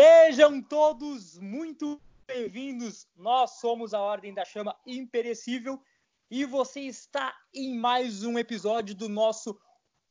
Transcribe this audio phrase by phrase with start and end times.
[0.00, 3.08] Sejam todos muito bem-vindos.
[3.16, 5.82] Nós somos a Ordem da Chama Imperecível
[6.30, 9.60] e você está em mais um episódio do nosso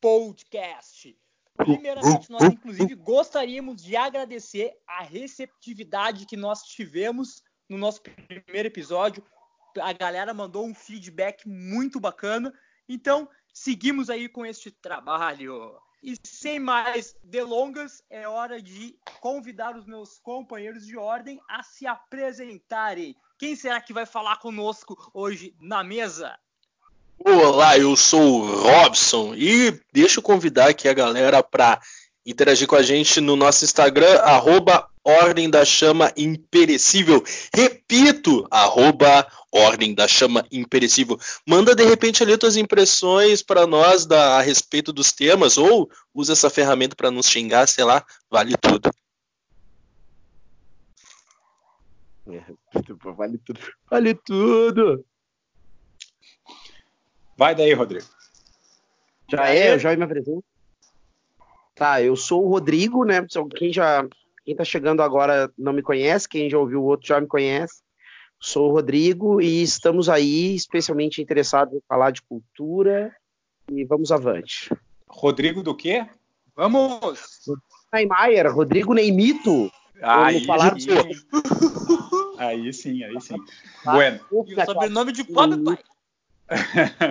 [0.02, 1.18] podcast.
[1.55, 9.24] Primeiramente, nós inclusive gostaríamos de agradecer a receptividade que nós tivemos no nosso primeiro episódio.
[9.79, 12.54] A galera mandou um feedback muito bacana.
[12.90, 15.79] Então, seguimos aí com este trabalho.
[16.02, 21.88] E sem mais delongas, é hora de convidar os meus companheiros de ordem a se
[21.88, 23.16] apresentarem.
[23.38, 26.38] Quem será que vai falar conosco hoje na mesa?
[27.20, 31.82] Olá, eu sou o Robson e deixa eu convidar aqui a galera para
[32.24, 37.24] interagir com a gente no nosso Instagram, arroba Ordem da Chama Imperecível.
[37.56, 41.18] Repito, arroba Ordem da Chama Imperecível.
[41.48, 46.34] Manda de repente ali tuas impressões para nós da, a respeito dos temas ou usa
[46.34, 48.92] essa ferramenta para nos xingar, sei lá, vale tudo.
[53.16, 53.60] Vale tudo.
[53.90, 55.05] Vale tudo.
[57.38, 58.05] Vai daí, Rodrigo.
[59.32, 60.44] Já é, eu já me apresento.
[61.74, 63.26] Tá, eu sou o Rodrigo, né?
[63.55, 64.05] Quem já
[64.47, 67.81] quem tá chegando agora não me conhece, quem já ouviu o outro já me conhece.
[68.39, 73.13] Sou o Rodrigo e estamos aí especialmente interessados em falar de cultura
[73.69, 74.73] e vamos avante.
[75.05, 76.07] Rodrigo do quê?
[76.55, 77.43] Vamos!
[77.91, 79.69] Neymar, Rodrigo Neymito.
[80.01, 80.91] Aí, falar sim.
[82.39, 83.35] aí sim, aí sim.
[83.85, 84.19] Ah, bueno.
[84.31, 85.79] E o sobrenome de pobre pai.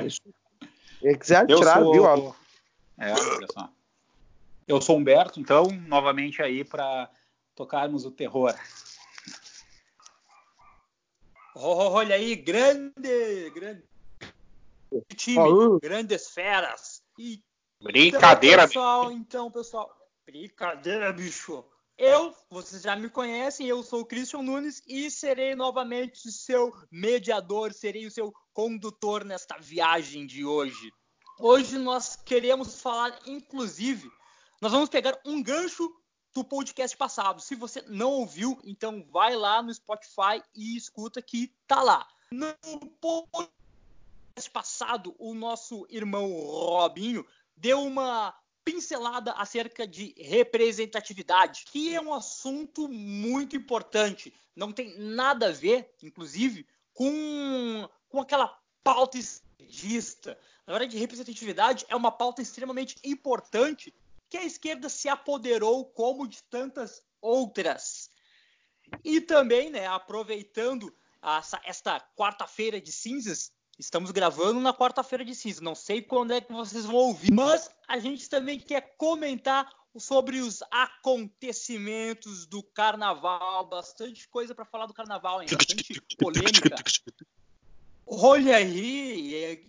[0.09, 1.93] Se quiser tirar, sou...
[1.93, 2.35] viu?
[2.97, 3.69] É, olha só.
[4.67, 7.11] Eu sou Humberto, então, novamente aí para
[7.57, 8.55] tocarmos o terror.
[11.55, 13.83] Olha aí, grande, grande
[15.17, 17.03] time, grandes feras.
[17.19, 17.43] E,
[17.83, 21.65] brincadeira, então, pessoal, então, pessoal, brincadeira, bicho.
[21.97, 27.73] Eu, vocês já me conhecem, eu sou o Christian Nunes e serei novamente seu mediador,
[27.73, 30.93] serei o seu condutor nesta viagem de hoje.
[31.41, 34.11] Hoje nós queremos falar, inclusive,
[34.61, 35.91] nós vamos pegar um gancho
[36.37, 37.41] do podcast passado.
[37.41, 42.07] Se você não ouviu, então vai lá no Spotify e escuta que tá lá.
[42.31, 42.55] No
[43.01, 43.51] podcast
[44.53, 47.27] passado, o nosso irmão Robinho
[47.57, 54.35] deu uma pincelada acerca de representatividade, que é um assunto muito importante.
[54.55, 60.39] Não tem nada a ver, inclusive, com, com aquela pauta esquerdista.
[60.67, 63.95] Na hora de representatividade, é uma pauta extremamente importante
[64.29, 68.11] que a esquerda se apoderou como de tantas outras.
[69.05, 75.61] E também, né, aproveitando essa, esta quarta-feira de cinzas, estamos gravando na quarta-feira de cinzas,
[75.61, 80.41] não sei quando é que vocês vão ouvir, mas a gente também quer comentar sobre
[80.41, 85.49] os acontecimentos do carnaval, bastante coisa para falar do carnaval, hein?
[85.51, 86.77] bastante polêmica.
[88.07, 89.67] Olha aí,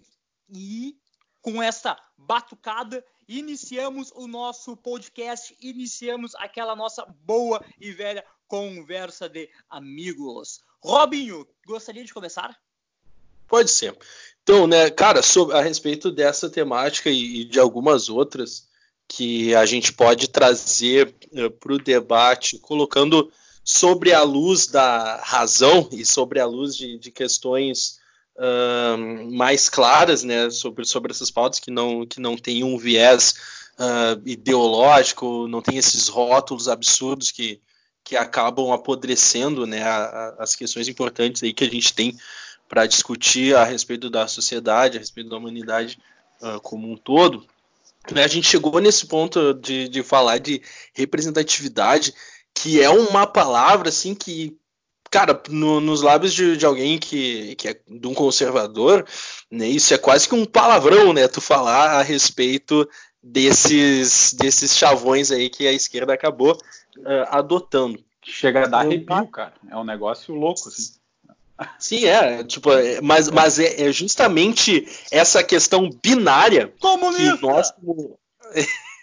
[0.49, 0.97] e
[1.41, 9.49] com essa batucada iniciamos o nosso podcast, iniciamos aquela nossa boa e velha conversa de
[9.69, 10.61] amigos.
[10.79, 12.57] Robinho, gostaria de começar?
[13.47, 13.97] Pode ser.
[14.43, 18.67] Então, né, cara, sobre, a respeito dessa temática e, e de algumas outras
[19.07, 23.31] que a gente pode trazer uh, eh, para o debate, colocando
[23.63, 27.99] sobre a luz da razão e sobre a luz de, de questões
[28.37, 33.35] uh, mais claras né, sobre, sobre essas pautas que não, que não tem um viés
[33.79, 37.59] uh, ideológico, não tem esses rótulos absurdos que,
[38.03, 42.17] que acabam apodrecendo né, a, a, as questões importantes aí que a gente tem
[42.69, 45.99] para discutir a respeito da sociedade, a respeito da humanidade
[46.41, 47.45] uh, como um todo.
[48.11, 50.61] Né, a gente chegou nesse ponto de, de falar de
[50.93, 52.13] representatividade,
[52.53, 54.57] que é uma palavra assim que
[55.09, 59.05] cara, no, nos lábios de, de, alguém que, que é de um conservador,
[59.51, 61.27] né, isso é quase que um palavrão, né?
[61.27, 62.87] Tu falar a respeito
[63.21, 68.03] desses, desses chavões aí que a esquerda acabou uh, adotando.
[68.23, 69.53] Chega a dar arrepio, cara.
[69.69, 70.97] É um negócio louco, assim.
[71.79, 77.37] Sim, é, tipo, é, mas, mas é, é justamente essa questão binária Comunista.
[77.37, 77.73] que nós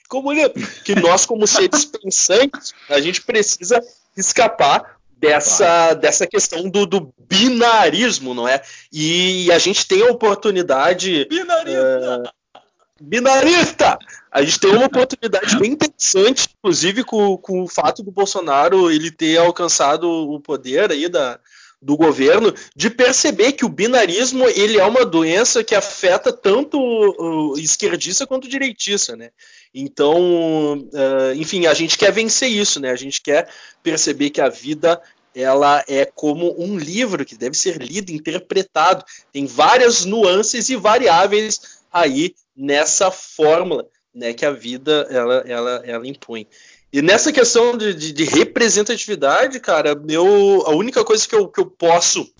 [0.09, 0.31] como,
[0.85, 3.83] que nós como seres pensantes, a gente precisa
[4.17, 8.61] escapar dessa, dessa questão do, do, binarismo, não é?
[8.93, 11.27] E a gente tem a oportunidade.
[11.27, 12.23] Binarista!
[12.23, 12.63] Uh,
[13.01, 13.99] binarista!
[14.31, 19.11] A gente tem uma oportunidade bem interessante, inclusive com, com o fato do Bolsonaro ele
[19.11, 21.39] ter alcançado o poder aí da,
[21.81, 27.59] do governo de perceber que o binarismo ele é uma doença que afeta tanto o
[27.59, 29.31] esquerdista quanto o direitista, né?
[29.75, 32.91] Então, uh, enfim, a gente quer vencer isso, né?
[32.91, 33.49] A gente quer
[33.83, 35.03] perceber que a vida
[35.35, 39.05] ela é como um livro que deve ser lido, interpretado.
[39.33, 46.07] Tem várias nuances e variáveis aí nessa fórmula, né, que a vida ela, ela, ela
[46.07, 46.47] impõe.
[46.93, 51.61] E nessa questão de, de, de representatividade, cara, eu, a única coisa que eu, que
[51.61, 52.33] eu posso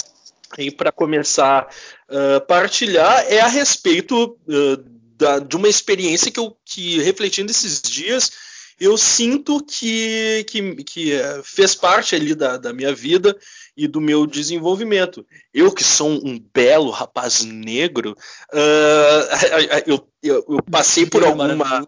[0.77, 1.69] para começar
[2.09, 4.85] a uh, partilhar é a respeito uh,
[5.17, 8.33] da, de uma experiência que eu que refletindo esses dias
[8.79, 13.37] eu sinto que, que, que eh, fez parte ali da, da minha vida
[13.77, 15.25] e do meu desenvolvimento.
[15.53, 18.17] Eu que sou um belo rapaz negro,
[18.53, 19.25] uh,
[19.87, 21.87] eu, eu, eu, passei por alguma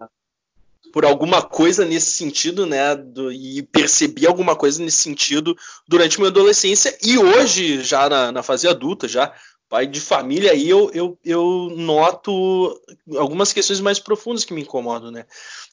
[0.92, 2.94] por alguma coisa nesse sentido, né?
[2.94, 5.56] Do, e percebi alguma coisa nesse sentido
[5.86, 9.34] durante minha adolescência e hoje já na, na fase adulta já
[9.68, 12.80] pai de família, aí eu, eu, eu noto
[13.16, 15.24] algumas questões mais profundas que me incomodam, né?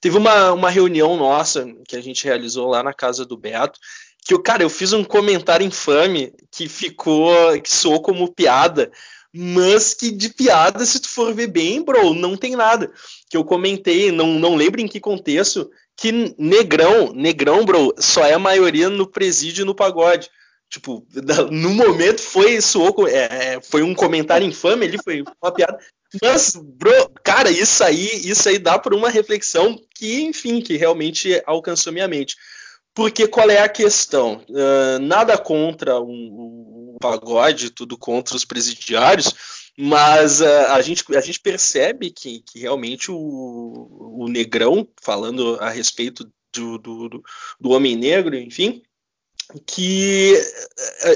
[0.02, 3.80] Teve uma, uma reunião nossa que a gente realizou lá na casa do Beto,
[4.26, 7.32] que eu, cara, eu fiz um comentário infame que ficou,
[7.62, 8.92] que soou como piada,
[9.34, 12.92] mas que de piada, se tu for ver bem, bro, não tem nada.
[13.30, 18.34] Que eu comentei, não, não lembro em que contexto, que negrão, negrão, bro, só é
[18.34, 20.30] a maioria no presídio e no pagode.
[20.74, 21.06] Tipo,
[21.52, 25.78] no momento foi soou, é, é, foi um comentário infame ali, foi uma piada.
[26.20, 31.40] Mas, bro, cara, isso aí, isso aí dá por uma reflexão que, enfim, que realmente
[31.46, 32.36] alcançou minha mente.
[32.92, 34.44] Porque qual é a questão?
[34.50, 39.32] Uh, nada contra o um, um pagode, tudo contra os presidiários,
[39.78, 45.70] mas uh, a, gente, a gente percebe que, que realmente o, o negrão, falando a
[45.70, 47.24] respeito do, do,
[47.60, 48.82] do homem negro, enfim,
[49.66, 50.42] que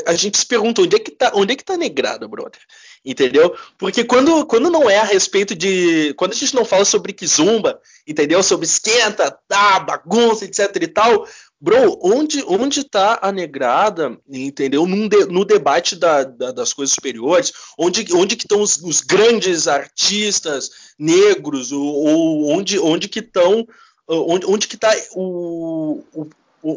[0.06, 2.62] a, a, gente se pergunta onde é que tá, onde é que tá negrada, brother?
[3.04, 3.56] Entendeu?
[3.78, 6.14] Porque quando, quando não é a respeito de.
[6.16, 8.44] Quando a gente não fala sobre kizumba, entendeu?
[8.44, 11.28] Sobre esquenta, tá, bagunça, etc e tal.
[11.60, 14.86] Bro, onde, onde tá a negrada, entendeu?
[14.86, 19.68] De, no debate da, da, das coisas superiores, onde, onde que estão os, os, grandes
[19.68, 20.70] artistas
[21.00, 23.66] negros, ou, ou onde, onde que estão
[24.08, 26.28] onde, onde que tá o, o,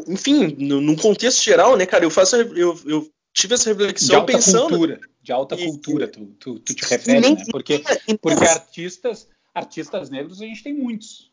[0.07, 4.33] enfim, num contexto geral, né, cara, eu faço, eu, eu tive essa reflexão de alta
[4.33, 4.69] pensando.
[4.69, 7.45] Cultura, de alta e, cultura, tu, tu, tu te refere, nem, né?
[7.51, 7.83] Porque,
[8.21, 11.31] porque artistas, artistas negros a gente tem muitos.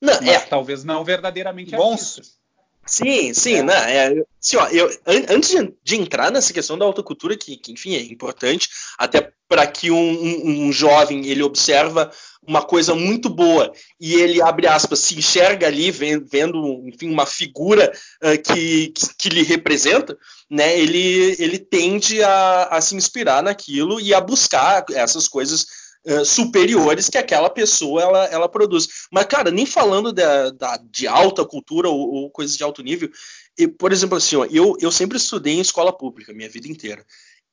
[0.00, 0.40] Não, mas é.
[0.40, 1.92] talvez não verdadeiramente Bons.
[1.92, 2.43] artistas.
[2.86, 3.62] Sim, sim, é.
[3.62, 3.96] né?
[3.96, 7.94] É, assim, ó, eu, antes de, de, entrar nessa questão da autocultura, que, que enfim
[7.94, 12.10] é importante, até para que um, um, um, jovem ele observa
[12.46, 17.90] uma coisa muito boa e ele abre aspas se enxerga ali vendo, enfim uma figura
[18.22, 20.16] uh, que, que, que, lhe representa,
[20.50, 20.78] né?
[20.78, 25.66] Ele ele tende a, a se inspirar naquilo e a buscar essas coisas
[26.06, 29.06] Uh, superiores que aquela pessoa ela, ela produz.
[29.10, 33.10] Mas, cara, nem falando da, da de alta cultura ou, ou coisas de alto nível,
[33.58, 37.04] e, por exemplo, assim, ó, eu, eu sempre estudei em escola pública minha vida inteira.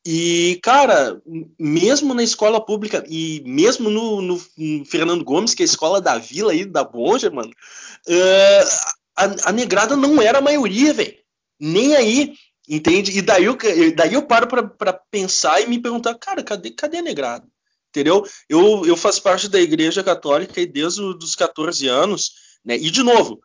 [0.05, 1.21] E, cara,
[1.59, 6.01] mesmo na escola pública e mesmo no, no, no Fernando Gomes, que é a escola
[6.01, 7.51] da vila aí, da Bonja, mano,
[8.07, 8.67] uh,
[9.15, 11.15] a, a, negrada não era a maioria, velho.
[11.59, 12.33] Nem aí,
[12.67, 13.15] entende?
[13.15, 13.55] E daí eu,
[13.95, 17.47] daí eu paro para pensar e me perguntar, cara, cadê, cadê a negrada?
[17.91, 18.25] Entendeu?
[18.47, 22.31] Eu, eu faço parte da igreja católica desde os 14 anos,
[22.63, 22.77] né?
[22.77, 23.41] E de novo,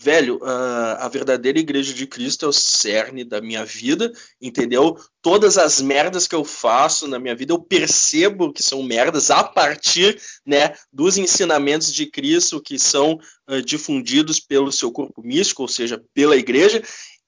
[0.00, 4.96] velho, uh, a verdadeira igreja de Cristo é o cerne da minha vida, entendeu?
[5.20, 9.44] Todas as merdas que eu faço na minha vida, eu percebo que são merdas a
[9.44, 15.68] partir, né, dos ensinamentos de Cristo que são uh, difundidos pelo seu corpo místico, ou
[15.68, 16.82] seja, pela igreja.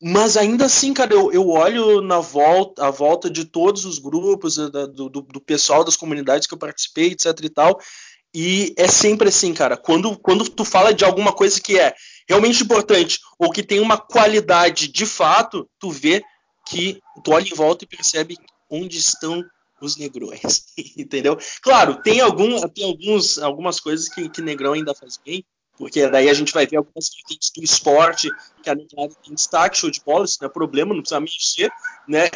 [0.05, 4.57] Mas ainda assim, cara, eu, eu olho na volta, a volta de todos os grupos,
[4.57, 7.81] do, do, do pessoal das comunidades que eu participei, etc e tal,
[8.35, 9.77] e é sempre assim, cara.
[9.77, 11.95] Quando, quando tu fala de alguma coisa que é
[12.29, 16.21] realmente importante ou que tem uma qualidade de fato, tu vê
[16.67, 18.37] que tu olha em volta e percebe
[18.69, 19.45] onde estão
[19.81, 20.65] os negrões,
[20.99, 21.39] entendeu?
[21.61, 25.45] Claro, tem, algum, tem alguns, algumas coisas que, que negrão ainda faz bem,
[25.83, 28.31] porque daí a gente vai ver algumas vertentes do esporte
[28.63, 31.73] que a negrada tem destaque, show de bola, isso não é problema, não precisa mexer,
[32.07, 32.31] né?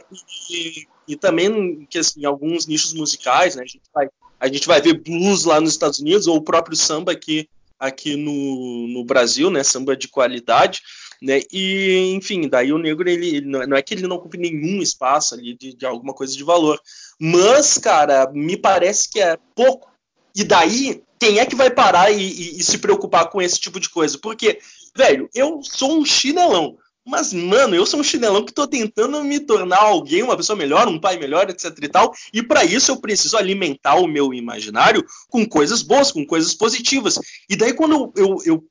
[0.51, 3.63] E, e também que assim, alguns nichos musicais, né?
[3.63, 4.09] A gente vai
[4.41, 7.49] a gente vai ver blues lá nos Estados Unidos ou o próprio samba aqui
[7.79, 9.63] aqui no, no Brasil, né?
[9.63, 10.83] Samba de qualidade,
[11.23, 11.41] né?
[11.53, 15.35] E, enfim, daí o negro, ele, ele não é que ele não ocupe nenhum espaço
[15.37, 16.81] ali de, de alguma coisa de valor.
[17.17, 19.89] Mas, cara, me parece que é pouco.
[20.37, 23.81] E daí, quem é que vai parar e, e, e se preocupar com esse tipo
[23.81, 24.19] de coisa?
[24.19, 24.59] Porque,
[24.95, 26.77] velho, eu sou um chinelão.
[27.09, 30.89] Mas, mano, eu sou um chinelão que tô tentando me tornar alguém, uma pessoa melhor,
[30.89, 32.13] um pai melhor, etc e tal.
[32.35, 37.19] E para isso eu preciso alimentar o meu imaginário com coisas boas, com coisas positivas.
[37.49, 38.65] E daí quando eu, eu,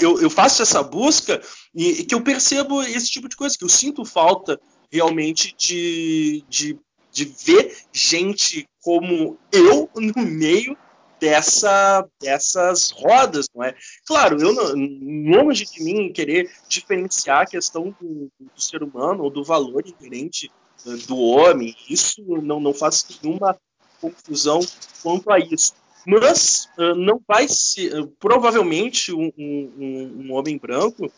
[0.00, 1.40] eu, eu faço essa busca,
[1.74, 4.60] e, que eu percebo esse tipo de coisa, que eu sinto falta
[4.92, 6.78] realmente de, de,
[7.10, 10.76] de ver gente como eu no meio
[11.20, 13.74] dessa, dessas rodas, não é?
[14.06, 19.44] Claro, eu longe de mim querer diferenciar a questão do, do ser humano ou do
[19.44, 20.50] valor inerente
[20.86, 23.56] uh, do homem, isso não, não faz nenhuma
[24.00, 24.60] confusão
[25.02, 25.74] quanto a isso.
[26.06, 31.12] Mas uh, não vai ser, uh, provavelmente, um, um, um, homem branco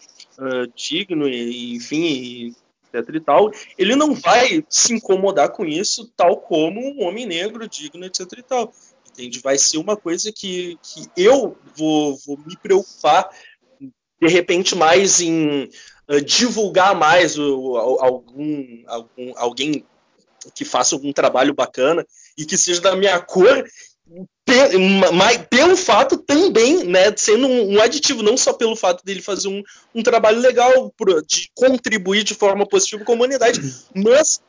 [0.74, 2.52] digno, e, enfim,
[2.92, 7.68] etc e tal, ele não vai se incomodar com isso, tal como um homem negro
[7.68, 8.72] digno, etc e tal
[9.12, 9.40] entende?
[9.40, 13.28] Vai ser uma coisa que, que eu vou, vou me preocupar,
[14.20, 15.68] de repente, mais em
[16.08, 19.84] uh, divulgar mais o, algum, algum, alguém
[20.54, 23.64] que faça algum trabalho bacana e que seja da minha cor,
[25.48, 29.62] pelo fato também, né, sendo um, um, aditivo, não só pelo fato dele fazer um,
[29.94, 30.92] um trabalho legal,
[31.26, 33.60] de contribuir de forma positiva com a comunidade,
[33.94, 34.40] mas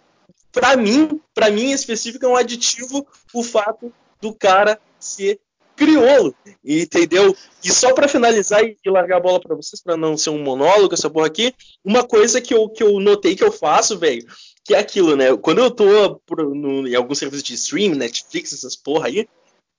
[0.52, 3.94] para mim, para mim específico, é um aditivo o fato
[4.24, 5.38] do cara ser
[5.76, 7.36] crioulo, entendeu?
[7.62, 10.94] E só para finalizar e largar a bola para vocês, para não ser um monólogo
[10.94, 11.54] essa porra aqui,
[11.84, 14.26] uma coisa que eu, que eu notei que eu faço, velho,
[14.64, 15.36] que é aquilo, né?
[15.36, 16.22] Quando eu tô
[16.54, 19.28] no, em algum serviço de stream, Netflix, essas porra aí,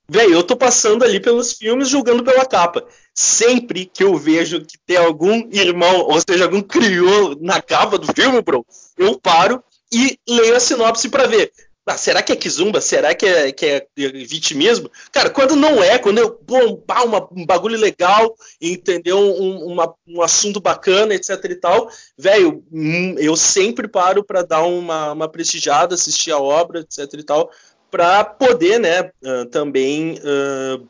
[0.07, 2.85] velho, eu tô passando ali pelos filmes julgando pela capa.
[3.15, 8.13] Sempre que eu vejo que tem algum irmão, ou seja, algum crioulo na capa do
[8.13, 8.63] filme, bro,
[8.95, 11.51] eu paro e leio a sinopse para ver.
[11.87, 12.81] Ah, será que é Kizumba?
[12.81, 14.89] Será que é, que é vitimismo?
[15.11, 19.19] Cara, quando não é, quando eu bombar uma, um bagulho legal, entendeu?
[19.19, 21.87] Um, uma, um assunto bacana, etc e tal,
[22.17, 27.23] velho, hum, eu sempre paro para dar uma, uma prestigiada, assistir a obra, etc e
[27.23, 27.51] tal,
[27.91, 30.89] para poder, né, uh, também uh,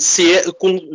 [0.00, 0.44] ser,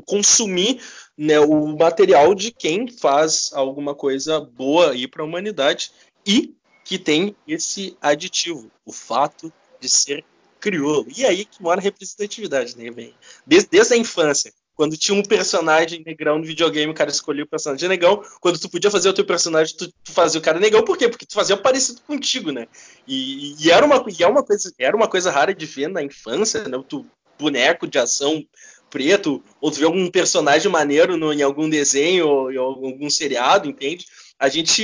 [0.06, 0.82] consumir
[1.18, 5.92] né, o material de quem faz alguma coisa boa aí para a humanidade
[6.26, 6.57] e
[6.88, 10.24] que tem esse aditivo, o fato de ser
[10.58, 11.06] crioulo.
[11.15, 13.13] E aí que mora a representatividade, né, velho?
[13.46, 14.53] Desde, desde a infância.
[14.74, 18.24] Quando tinha um personagem negrão no videogame, o cara escolhia o personagem negão.
[18.39, 20.82] Quando tu podia fazer o teu personagem, tu, tu fazia o cara negão.
[20.82, 21.10] Por quê?
[21.10, 22.67] Porque tu fazia parecido contigo, né?
[23.06, 26.01] E, e, era, uma, e é uma coisa, era uma coisa rara de ver na
[26.01, 26.82] infância, né?
[26.88, 27.06] Tu,
[27.38, 28.46] boneco de ação
[28.89, 33.67] preto, ou tu vê algum personagem maneiro no, em algum desenho ou em algum seriado,
[33.67, 34.06] entende?
[34.39, 34.84] A gente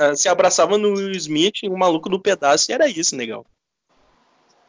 [0.00, 3.46] uh, se abraçava no Smith, o maluco do pedaço, e era isso, legal.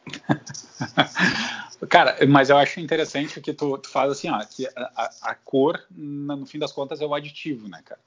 [1.88, 5.82] Cara, mas eu acho interessante que tu, tu faz assim, ó, que a, a, cor,
[5.90, 8.00] no fim das contas, é o aditivo, né, cara?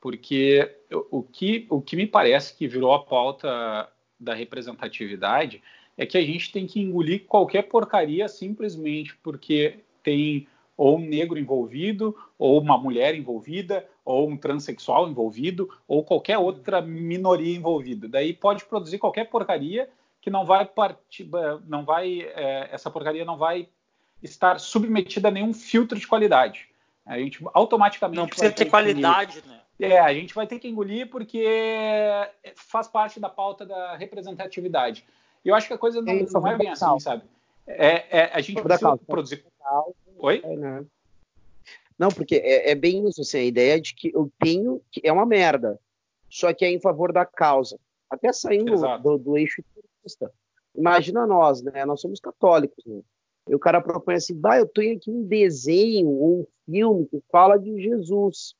[0.00, 0.76] Porque
[1.10, 5.62] o que, o que me parece que virou a pauta da representatividade
[5.96, 11.38] é que a gente tem que engolir qualquer porcaria simplesmente porque tem ou um negro
[11.38, 18.08] envolvido, ou uma mulher envolvida, ou um transexual envolvido, ou qualquer outra minoria envolvida.
[18.08, 19.88] Daí pode produzir qualquer porcaria
[20.20, 21.28] que não vai partir,
[21.66, 23.68] não vai, é, essa porcaria não vai
[24.22, 26.68] estar submetida a nenhum filtro de qualidade.
[27.04, 29.60] A gente automaticamente não precisa ter, ter qualidade, né?
[29.78, 31.44] É, a gente vai ter que engolir porque
[32.54, 35.04] faz parte da pauta da representatividade.
[35.44, 37.24] E eu acho que a coisa não, não é bem assim, sabe?
[37.66, 39.44] É, é, a gente precisa produzir.
[40.18, 40.40] Oi?
[40.44, 40.84] É, né?
[41.98, 45.12] Não, porque é, é, bem isso, assim, a ideia de que eu tenho, que é
[45.12, 45.78] uma merda,
[46.28, 47.78] só que é em favor da causa.
[48.10, 50.30] Até saindo do, do, eixo turista.
[50.74, 51.84] Imagina nós, né?
[51.84, 53.00] Nós somos católicos, né?
[53.48, 57.22] E o cara propõe assim, vai, eu tenho aqui um desenho ou um filme que
[57.30, 58.54] fala de Jesus.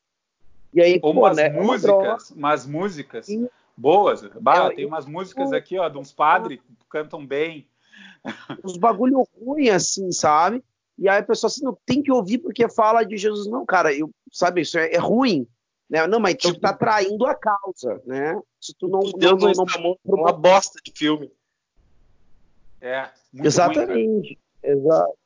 [0.73, 3.49] E aí, ou pô, umas né, músicas, é umas músicas Sim.
[3.77, 4.23] boas.
[4.41, 7.67] Bah, é, tem umas músicas aqui, ó, de uns padres que cantam bem.
[8.63, 10.63] Uns bagulho ruim, assim, sabe?
[10.99, 13.47] E aí a pessoa assim, não tem que ouvir porque fala de Jesus.
[13.47, 15.47] Não, cara, eu, sabe, isso é, é ruim.
[15.89, 16.07] Né?
[16.07, 18.41] Não, mas tu tipo, tá traindo a causa, né?
[18.61, 19.01] Se tu não.
[19.01, 21.31] Deus não, não, não, não uma bosta de filme.
[22.81, 23.09] É.
[23.35, 23.95] Exatamente.
[23.95, 25.19] Ruim, Exato.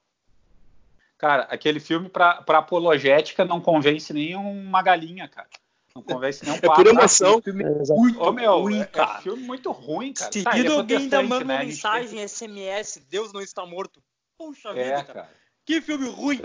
[1.16, 5.48] Cara, aquele filme para apologética não convence nem uma galinha, cara.
[5.94, 6.80] Não convence nem um pato.
[6.80, 7.42] É por emoção.
[7.44, 7.52] É
[7.94, 9.18] muito Ô, meu, ruim, é, cara.
[9.18, 10.32] É filme muito ruim, cara.
[10.32, 11.64] Seguido tá, alguém ainda manda né?
[11.64, 14.00] mensagem SMS, Deus não está morto.
[14.36, 15.22] Poxa é, vida, cara.
[15.22, 15.37] cara.
[15.68, 16.40] Que filme ruim!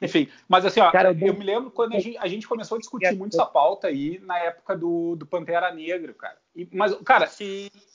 [0.00, 2.78] Enfim, mas assim, ó, cara, eu, me lembro quando a gente, a gente, começou a
[2.78, 6.38] discutir muito essa pauta aí na época do, do Pantera Negra, cara.
[6.54, 7.30] E, mas, cara,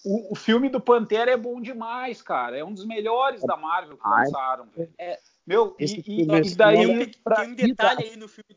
[0.06, 2.56] o, o, filme do Pantera é bom demais, cara.
[2.56, 4.70] É um dos melhores da Marvel que lançaram.
[4.96, 6.78] É, meu, e, e, e, daí.
[6.78, 8.56] Tem um, tem um detalhe aí no filme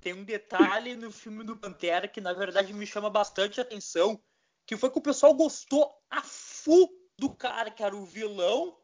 [0.00, 4.18] tem um detalhe no filme do Pantera que na verdade me chama bastante atenção,
[4.64, 6.88] que foi que o pessoal gostou a fu
[7.18, 8.78] do cara que era o vilão,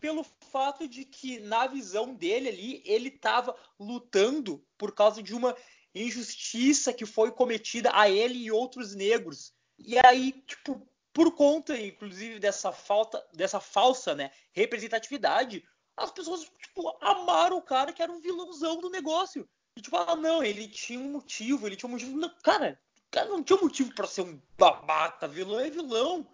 [0.00, 5.56] pelo fato de que na visão dele ali ele estava lutando por causa de uma
[5.94, 9.52] injustiça que foi cometida a ele e outros negros.
[9.78, 15.64] E aí, tipo, por conta, inclusive, dessa falta, dessa falsa, né, representatividade,
[15.96, 19.48] as pessoas, tipo, amaram o cara que era um vilãozão do negócio.
[19.76, 22.16] E tipo, ah, não, ele tinha um motivo, ele tinha um motivo.
[22.16, 26.26] Não, cara, o cara não tinha motivo para ser um babaca, vilão é vilão.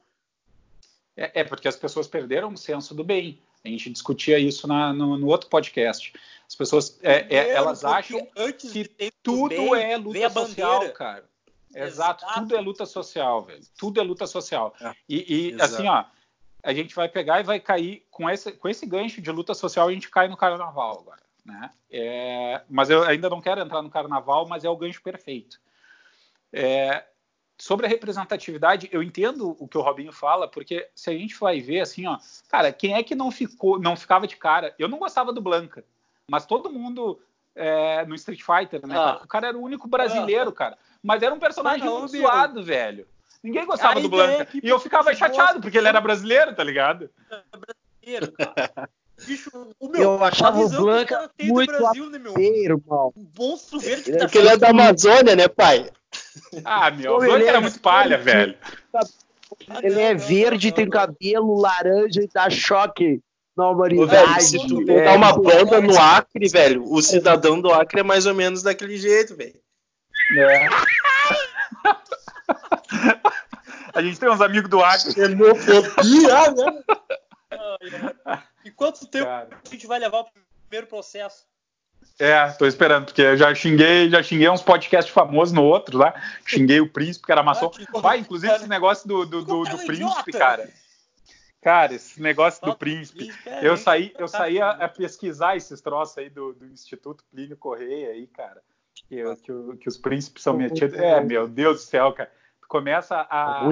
[1.16, 3.40] É, é, porque as pessoas perderam o senso do bem.
[3.64, 6.12] A gente discutia isso na, no, no, outro podcast.
[6.46, 8.26] As pessoas, é, é, elas acham
[8.58, 8.90] que
[9.22, 11.24] tudo bem, é luta social, cara.
[11.74, 13.62] Exato, Exato, tudo é luta social, velho.
[13.76, 14.74] Tudo é luta social.
[14.80, 16.04] É, e, e assim, ó,
[16.62, 19.88] a gente vai pegar e vai cair com esse, com esse gancho de luta social,
[19.88, 21.22] a gente cai no carnaval agora.
[21.44, 21.70] Né?
[21.90, 25.58] É, mas eu ainda não quero entrar no carnaval, mas é o gancho perfeito.
[26.52, 27.04] É,
[27.58, 31.60] sobre a representatividade, eu entendo o que o Robinho fala, porque se a gente vai
[31.60, 32.18] ver assim, ó,
[32.48, 34.74] cara, quem é que não ficou, não ficava de cara?
[34.78, 35.84] Eu não gostava do Blanca,
[36.28, 37.20] mas todo mundo
[37.54, 38.96] é, no Street Fighter, né?
[38.96, 39.20] Ah.
[39.22, 40.54] O cara era o único brasileiro, ah.
[40.54, 40.78] cara.
[41.02, 43.06] Mas era um personagem muito suado, velho.
[43.42, 44.48] Ninguém gostava do Blanca.
[44.54, 47.10] É e eu ficava chateado, porque ele era brasileiro, tá ligado?
[47.30, 48.88] É brasileiro, cara.
[49.26, 52.36] Bicho, o meu, eu achava o Blanca muito Brasil, né, meu?
[52.36, 53.12] irmão.
[53.16, 55.88] Um monstro verde que tá Porque ele é da Amazônia, né, pai?
[56.64, 58.56] Ah, meu, o Blanca era muito palha, velho.
[59.82, 63.20] Ele é verde, tem cabelo laranja e dá choque
[63.56, 64.26] na humanidade.
[64.26, 68.26] Velho, se tu botar uma banda no Acre, velho, o cidadão do Acre é mais
[68.26, 69.60] ou menos daquele jeito, velho.
[70.36, 70.68] É.
[73.94, 75.12] A gente tem uns amigos do Acre.
[75.12, 76.82] Xenofobia, né?
[78.64, 79.48] E quanto tempo Cara.
[79.64, 80.26] a gente vai levar o
[80.68, 81.46] primeiro processo?
[82.18, 86.14] É, tô esperando, porque eu já xinguei, já xinguei uns podcasts famosos no outro lá.
[86.46, 87.70] Xinguei o príncipe, que era maçom.
[88.00, 90.68] Vai, inclusive esse negócio do, do, do, do príncipe, cara.
[91.60, 93.32] Cara, esse negócio do príncipe.
[93.62, 98.10] Eu saí, eu saí a, a pesquisar esses troços aí do, do Instituto Plínio Correia
[98.10, 98.62] aí, cara.
[99.08, 100.96] Que, que, que, os príncipes são metidos.
[100.98, 102.30] É, meu Deus do céu, cara.
[102.60, 103.68] Tu começa a, a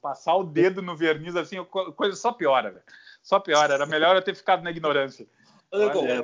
[0.00, 2.84] passar o dedo no verniz assim, coisa só piora, velho.
[3.22, 3.74] Só piora.
[3.74, 5.26] Era melhor eu ter ficado na ignorância.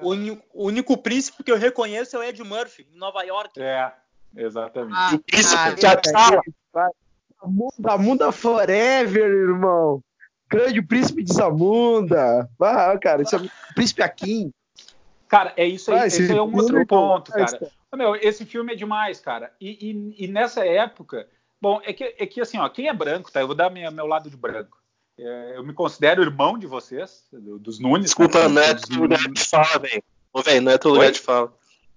[0.03, 3.61] O único, o único, príncipe que eu reconheço é o Ed Murphy, em Nova York.
[3.61, 3.93] É,
[4.37, 4.95] exatamente.
[4.97, 6.41] Ah, o príncipe já tá.
[7.83, 10.03] Zamunda Forever, irmão.
[10.49, 12.49] Grande príncipe de Zamunda.
[12.61, 13.41] Ah, cara, isso é
[13.75, 14.53] príncipe Akin.
[15.29, 16.01] Cara, é isso aí.
[16.01, 17.71] Ah, esse, esse é um outro ponto, cara.
[17.95, 19.53] Meu, esse filme é demais, cara.
[19.61, 21.29] E, e, e, nessa época,
[21.61, 23.41] bom, é que, é que assim, ó, quem é branco, tá?
[23.41, 24.80] Eu vou dar minha, meu lado de branco.
[25.22, 28.06] É, eu me considero irmão de vocês, dos Nunes.
[28.06, 30.02] Desculpa, não é teu lugar de fala, velho.
[30.44, 31.52] velho, não é teu lugar de fala.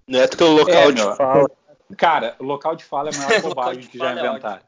[0.06, 1.50] Não é teu local é, de meu, fala.
[1.96, 4.62] Cara, o local de fala é a maior bobagem que já é inventaram.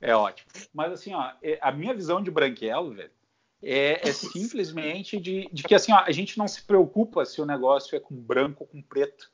[0.00, 0.50] É ótimo.
[0.72, 3.10] Mas assim, ó, é, a minha visão de branquelo, velho,
[3.62, 7.46] é, é simplesmente de, de, que assim, ó, a gente não se preocupa se o
[7.46, 9.30] negócio é com branco ou com preto.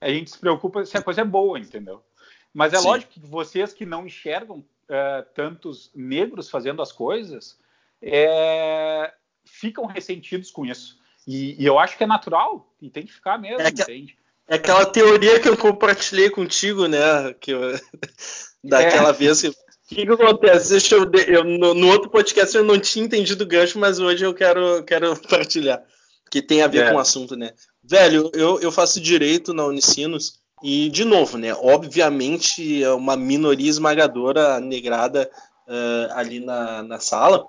[0.00, 2.02] A gente se preocupa se a coisa é boa, entendeu?
[2.52, 2.88] Mas é Sim.
[2.88, 7.58] lógico que vocês que não enxergam uh, tantos negros fazendo as coisas,
[8.02, 9.12] é,
[9.44, 10.98] ficam ressentidos com isso.
[11.26, 14.16] E, e, eu acho que é natural, e tem que ficar mesmo, é que, entende?
[14.48, 17.34] É aquela teoria que eu compartilhei contigo, né?
[17.38, 17.60] Que eu,
[18.64, 19.12] daquela é.
[19.12, 19.44] vez.
[19.44, 19.54] O
[19.88, 20.70] que, que acontece?
[20.70, 24.24] Deixa eu, eu no, no, outro podcast eu não tinha entendido o gancho, mas hoje
[24.24, 25.82] eu quero, quero partilhar.
[26.30, 26.90] Que tem a ver é.
[26.90, 27.52] com o assunto, né?
[27.82, 30.40] Velho, eu, eu faço direito na Unicinos.
[30.62, 31.54] E, de novo, né?
[31.54, 35.30] Obviamente, é uma minoria esmagadora negrada
[35.66, 37.46] uh, ali na, na sala.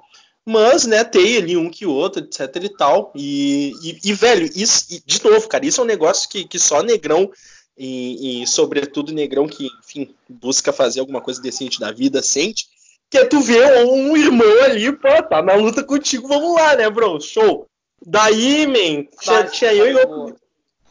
[0.51, 3.11] Mas, né, tem ali um que outro, etc e tal.
[3.13, 6.57] E, e, e velho, isso, e, de novo, cara, isso é um negócio que, que
[6.57, 7.31] só negrão,
[7.77, 12.67] e, e, sobretudo negrão que, enfim, busca fazer alguma coisa decente da vida, sente.
[13.11, 16.89] Que é tu ver um irmão ali, pô, tá na luta contigo, vamos lá, né,
[16.89, 17.21] bro?
[17.21, 17.67] Show.
[18.03, 20.35] Daí, man, tinha, tinha eu e outro.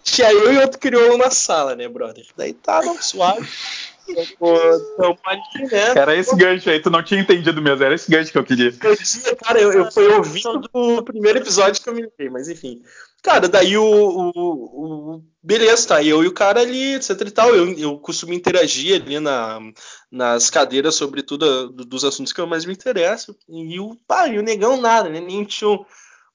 [0.05, 2.25] Tinha eu e outro crioulo na sala, né, brother?
[2.37, 3.45] Daí tá, não, suave.
[4.15, 5.93] né?
[5.97, 8.73] Era esse gancho aí, tu não tinha entendido mesmo, era esse gancho que eu queria.
[8.83, 12.83] Eu cara, eu, eu fui ouvindo o primeiro episódio que eu me liguei, mas enfim.
[13.23, 17.55] Cara, daí o, o, o, Beleza, tá, eu e o cara ali, etc e tal.
[17.55, 19.59] Eu, eu costumo interagir ali na,
[20.11, 23.37] nas cadeiras sobre tudo dos assuntos que eu mais me interesso.
[23.49, 25.21] E o, pá, e o negão nada, né?
[25.21, 25.79] Nem tinha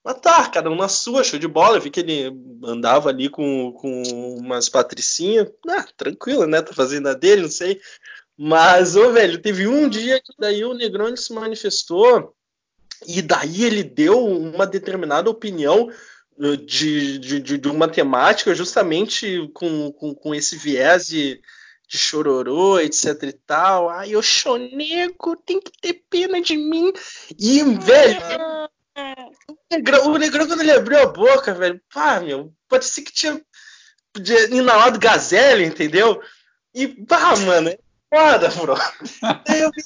[0.04, 1.78] mas tá, cada um na sua, show de bola.
[1.78, 2.30] Eu vi que ele
[2.64, 4.04] andava ali com, com
[4.38, 5.50] umas patricinhas.
[5.68, 6.62] Ah, tranquilo, né?
[6.62, 7.80] Tá fazendo a dele, não sei.
[8.38, 12.36] Mas, ô, velho, teve um dia que daí o Negroni se manifestou
[13.08, 15.90] e daí ele deu uma determinada opinião
[16.38, 21.40] uh, de, de, de uma temática justamente com, com, com esse viés de,
[21.88, 23.90] de chororô, etc e tal.
[23.90, 26.92] Ai, eu chonego, tem que ter pena de mim.
[27.38, 28.20] E, velho,
[29.50, 33.42] o negrão, o negrão, quando ele abriu a boca, velho, pá, meu, parecia que tinha
[34.52, 36.22] inalado gazelle, entendeu?
[36.74, 37.80] E, pá, mano, é
[38.14, 38.76] foda, bro.
[39.48, 39.84] Aí eu vi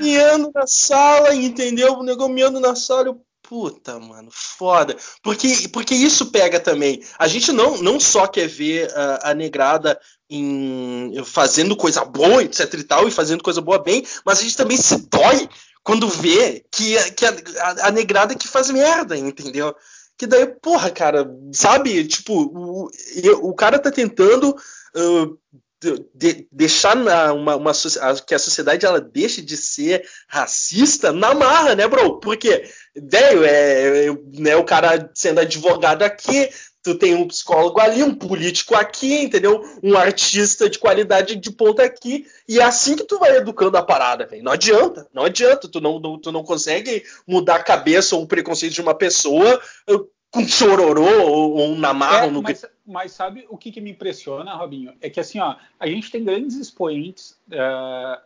[0.00, 1.94] miando na sala, entendeu?
[1.94, 4.96] O negão miando na sala, eu, puta, mano, foda.
[5.22, 7.02] Porque, porque isso pega também.
[7.18, 12.72] A gente não, não só quer ver uh, a negrada em, fazendo coisa boa, etc
[12.74, 15.48] e tal, e fazendo coisa boa bem, mas a gente também se dói
[15.82, 17.30] quando vê que, que a,
[17.60, 19.74] a, a negrada que faz merda, entendeu?
[20.16, 22.06] Que daí, porra, cara, sabe?
[22.06, 22.90] Tipo, o,
[23.42, 25.38] o cara tá tentando uh,
[26.14, 27.72] de, deixar uma, uma,
[28.26, 32.20] que a sociedade ela deixe de ser racista na marra, né, bro?
[32.20, 32.64] Porque,
[32.96, 36.48] velho, é, é, né, o cara sendo advogado aqui,
[36.82, 39.62] tu tem um psicólogo ali, um político aqui, entendeu?
[39.82, 43.82] Um artista de qualidade de ponta aqui, e é assim que tu vai educando a
[43.82, 44.44] parada, velho.
[44.44, 48.28] Não adianta, não adianta, tu não, não, tu não consegue mudar a cabeça ou o
[48.28, 49.60] preconceito de uma pessoa
[50.34, 52.26] com chororô ou, ou na marra.
[52.26, 52.42] É, no...
[52.42, 54.92] mas, mas, sabe o que, que, me impressiona, Robinho?
[55.00, 58.20] É que assim, ó, a gente tem grandes expoentes uh,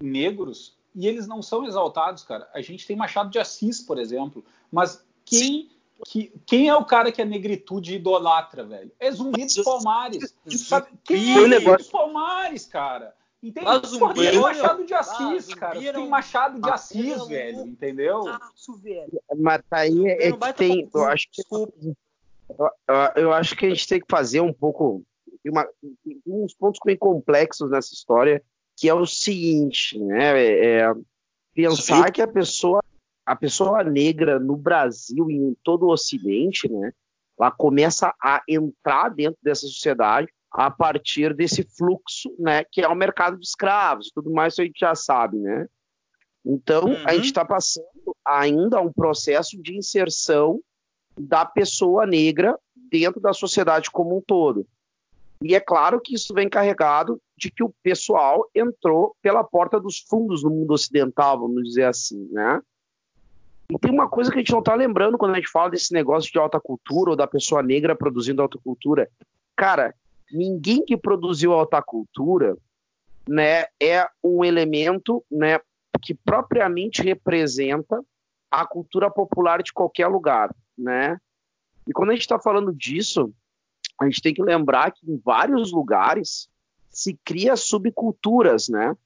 [0.00, 2.48] negros e eles não são exaltados, cara.
[2.52, 5.70] A gente tem Machado de Assis, por exemplo, mas quem
[6.04, 8.92] que, quem é o cara que a negritude idolatra, velho?
[8.98, 10.34] É Zumbi dos Palmares.
[11.04, 13.14] Quem é Zumbi dos Palmares, cara?
[13.46, 13.64] Entende?
[13.64, 15.80] Mas Porra, tem Machado de Assis, ah, cara.
[15.80, 18.24] Tem Machado de Assis, velho, entendeu?
[19.36, 20.90] Mas tá aí é que tem.
[20.92, 22.70] Eu acho que, eu,
[23.14, 25.04] eu, acho que a gente tem que fazer um pouco.
[25.44, 25.64] Uma,
[26.26, 28.42] uns pontos bem complexos nessa história,
[28.76, 30.42] que é o seguinte, né?
[30.42, 30.94] É, é
[31.54, 32.12] pensar Sim.
[32.12, 32.82] que a pessoa,
[33.24, 36.92] a pessoa negra no Brasil e em todo o Ocidente, né?
[37.38, 42.94] Ela começa a entrar dentro dessa sociedade a partir desse fluxo, né, que é o
[42.94, 45.66] mercado de escravos, tudo mais isso a gente já sabe, né?
[46.42, 47.04] Então, uhum.
[47.04, 50.58] a gente está passando ainda um processo de inserção
[51.14, 52.58] da pessoa negra
[52.90, 54.66] dentro da sociedade como um todo.
[55.42, 59.98] E é claro que isso vem carregado de que o pessoal entrou pela porta dos
[59.98, 62.62] fundos no mundo ocidental, vamos dizer assim, né?
[63.68, 65.92] E tem uma coisa que a gente não está lembrando quando a gente fala desse
[65.92, 69.10] negócio de alta cultura ou da pessoa negra produzindo alta cultura.
[69.54, 69.94] Cara,
[70.30, 72.56] ninguém que produziu alta cultura
[73.28, 75.58] né, é um elemento né,
[76.02, 78.00] que propriamente representa
[78.50, 80.54] a cultura popular de qualquer lugar.
[80.76, 81.18] Né?
[81.86, 83.32] E quando a gente está falando disso,
[84.00, 86.48] a gente tem que lembrar que em vários lugares
[86.90, 88.96] se cria subculturas, né?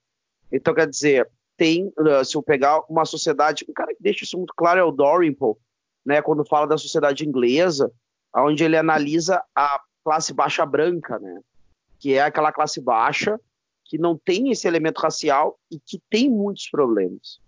[0.52, 4.36] Então, quer dizer, tem, uh, se eu pegar uma sociedade, um cara que deixa isso
[4.36, 5.54] muito claro é o Dalrymple,
[6.04, 6.22] né?
[6.22, 7.92] Quando fala da sociedade inglesa,
[8.34, 9.80] onde ele analisa a
[10.10, 11.40] classe baixa branca, né?
[12.00, 13.40] Que é aquela classe baixa
[13.84, 17.40] que não tem esse elemento racial e que tem muitos problemas.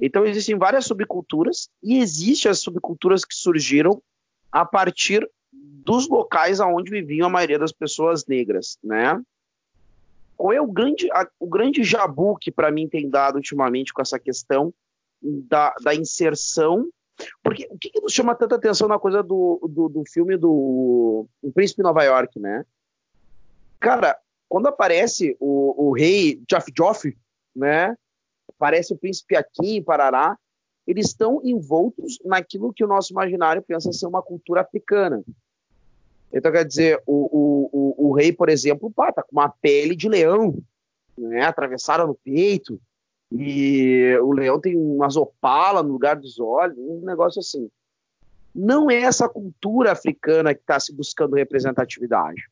[0.00, 4.02] Então existem várias subculturas e existem as subculturas que surgiram
[4.50, 9.22] a partir dos locais aonde viviam a maioria das pessoas negras, né?
[10.36, 14.02] Qual é o grande, a, o grande jabu que para mim tem dado ultimamente com
[14.02, 14.74] essa questão
[15.22, 16.88] da, da inserção
[17.42, 21.26] porque o que, que nos chama tanta atenção na coisa do, do, do filme do
[21.42, 22.64] o Príncipe Nova York, né?
[23.80, 27.16] Cara, quando aparece o, o rei Joff Joff,
[27.54, 27.96] né?
[28.48, 30.36] Aparece o príncipe aqui em Parará,
[30.86, 35.22] eles estão envoltos naquilo que o nosso imaginário pensa ser uma cultura africana.
[36.32, 39.94] Então, quer dizer, o, o, o, o rei, por exemplo, pá, tá com uma pele
[39.94, 40.58] de leão,
[41.16, 41.42] né?
[41.44, 42.80] Atravessada no peito,
[43.30, 47.70] e o leão tem umas opalas no lugar dos olhos, um negócio assim.
[48.54, 52.48] Não é essa cultura africana que está se buscando representatividade.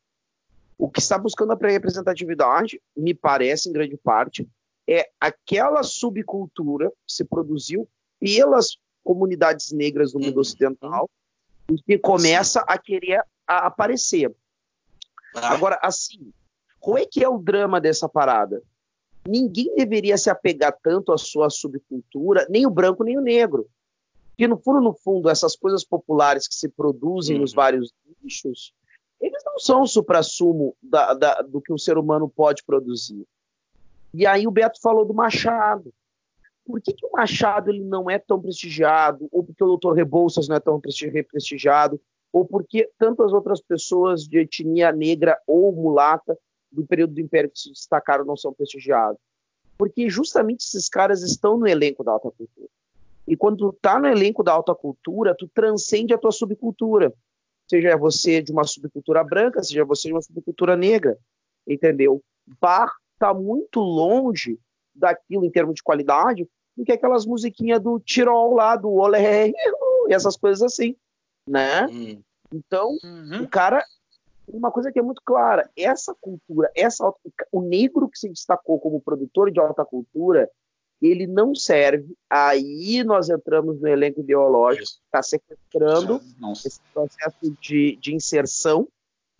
[0.79, 4.47] O que está buscando a representatividade, me parece, em grande parte,
[4.87, 7.89] é aquela subcultura que se produziu
[8.21, 10.41] pelas comunidades negras do mundo uhum.
[10.41, 11.09] ocidental
[11.71, 14.35] e que começa a querer a aparecer.
[15.35, 15.55] Ah.
[15.55, 16.33] Agora, assim,
[16.79, 18.63] qual é que é o drama dessa parada?
[19.29, 23.69] Ninguém deveria se apegar tanto à sua subcultura, nem o branco nem o negro.
[24.31, 27.43] Porque no fundo, no fundo, essas coisas populares que se produzem uhum.
[27.43, 28.75] nos vários nichos,
[29.21, 33.27] eles não são o supra-sumo da, da, do que um ser humano pode produzir.
[34.13, 35.93] E aí o Beto falou do Machado.
[36.67, 39.29] Por que, que o Machado ele não é tão prestigiado?
[39.31, 42.01] Ou porque o doutor Rebouças não é tão prestigiado?
[42.33, 46.37] Ou porque tantas outras pessoas de etnia negra ou mulata
[46.77, 49.19] do período do Império que se destacaram não são prestigiados.
[49.79, 52.69] Porque justamente esses caras estão no elenco da alta cultura.
[53.27, 57.13] E quando tu tá no elenco da alta cultura, tu transcende a tua subcultura.
[57.69, 61.19] Seja você de uma subcultura branca, seja você de uma subcultura negra.
[61.67, 62.23] entendeu?
[62.61, 64.59] Bar tá muito longe
[64.95, 69.49] daquilo em termos de qualidade do que aquelas musiquinhas do Tirol lá, do Olé,
[70.09, 70.95] e essas coisas assim,
[71.49, 71.87] né?
[71.87, 72.23] Hum.
[72.53, 73.43] Então, uhum.
[73.43, 73.85] o cara
[74.49, 77.13] uma coisa que é muito clara, essa cultura, essa
[77.51, 80.51] o negro que se destacou como produtor de alta cultura,
[81.01, 82.15] ele não serve.
[82.31, 86.21] Aí nós entramos no elenco ideológico, está sequestrando
[86.65, 88.89] esse processo de, de inserção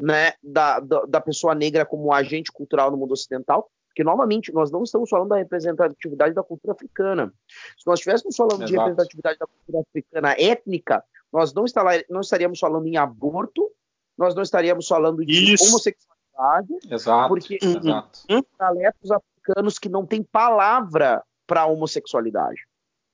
[0.01, 4.71] né, da, da, da, pessoa negra como agente cultural no mundo ocidental, porque, novamente, nós
[4.71, 7.33] não estamos falando da representatividade da cultura africana.
[7.79, 8.71] Se nós estivéssemos falando Exato.
[8.71, 11.65] de representatividade da cultura africana étnica, nós não,
[12.11, 13.71] não estaríamos falando em aborto,
[14.17, 15.65] nós não estaríamos falando de Isso.
[15.65, 17.29] homossexualidade, Exato.
[17.29, 18.21] porque Exato.
[18.57, 22.67] talentos africanos que não têm palavra para homossexualidade,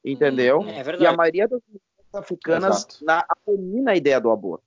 [0.04, 0.62] entendeu?
[0.62, 1.04] É verdade.
[1.04, 1.60] E a maioria das
[2.14, 4.64] africanas na, abomina a ideia do aborto.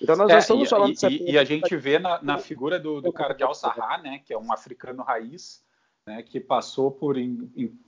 [0.00, 3.00] Então nós é, estamos e, falando e, e, a gente vê na, na figura do,
[3.00, 5.64] do Cardeal Sarra, né, que é um africano raiz,
[6.06, 7.78] né, que passou por, in, in,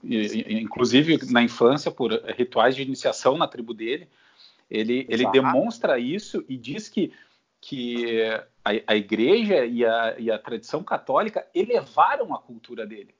[0.61, 4.07] inclusive na infância, por rituais de iniciação na tribo dele.
[4.69, 7.11] Ele, ele demonstra isso e diz que,
[7.61, 8.23] que
[8.63, 13.13] a, a igreja e a, e a tradição católica elevaram a cultura dele.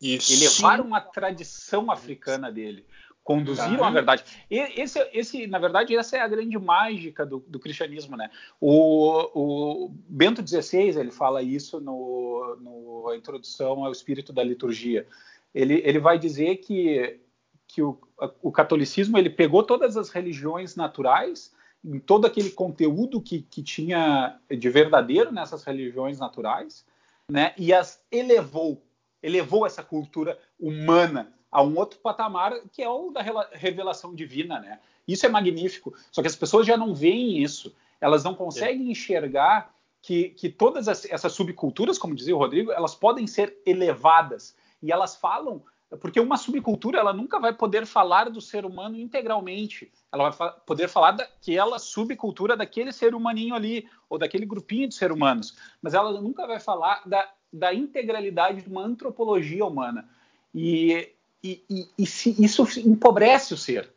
[0.00, 0.32] Isso.
[0.32, 2.86] Elevaram a tradição africana dele
[3.24, 4.22] conduziram a verdade.
[4.50, 8.30] E, esse, esse, na verdade, essa é a grande mágica do, do cristianismo, né?
[8.60, 15.06] O, o, Bento XVI ele fala isso no, no introdução ao espírito da liturgia.
[15.54, 17.18] Ele, ele vai dizer que
[17.66, 17.98] que o,
[18.40, 21.52] o catolicismo ele pegou todas as religiões naturais
[21.84, 26.84] em todo aquele conteúdo que, que tinha de verdadeiro nessas religiões naturais,
[27.30, 27.52] né?
[27.58, 28.82] E as elevou,
[29.22, 34.80] elevou essa cultura humana a um outro patamar que é o da revelação divina, né?
[35.06, 35.94] Isso é magnífico.
[36.10, 37.74] Só que as pessoas já não veem isso.
[38.00, 38.90] Elas não conseguem é.
[38.90, 44.56] enxergar que, que todas essas subculturas, como dizia o Rodrigo, elas podem ser elevadas.
[44.82, 45.62] E elas falam
[45.96, 49.90] porque uma subcultura ela nunca vai poder falar do ser humano integralmente.
[50.12, 54.94] Ela vai fa poder falar daquela subcultura daquele ser humaninho ali, ou daquele grupinho de
[54.94, 55.56] seres humanos.
[55.82, 60.08] Mas ela nunca vai falar da, da integralidade de uma antropologia humana.
[60.54, 63.92] E e, e, e se, isso empobrece o ser,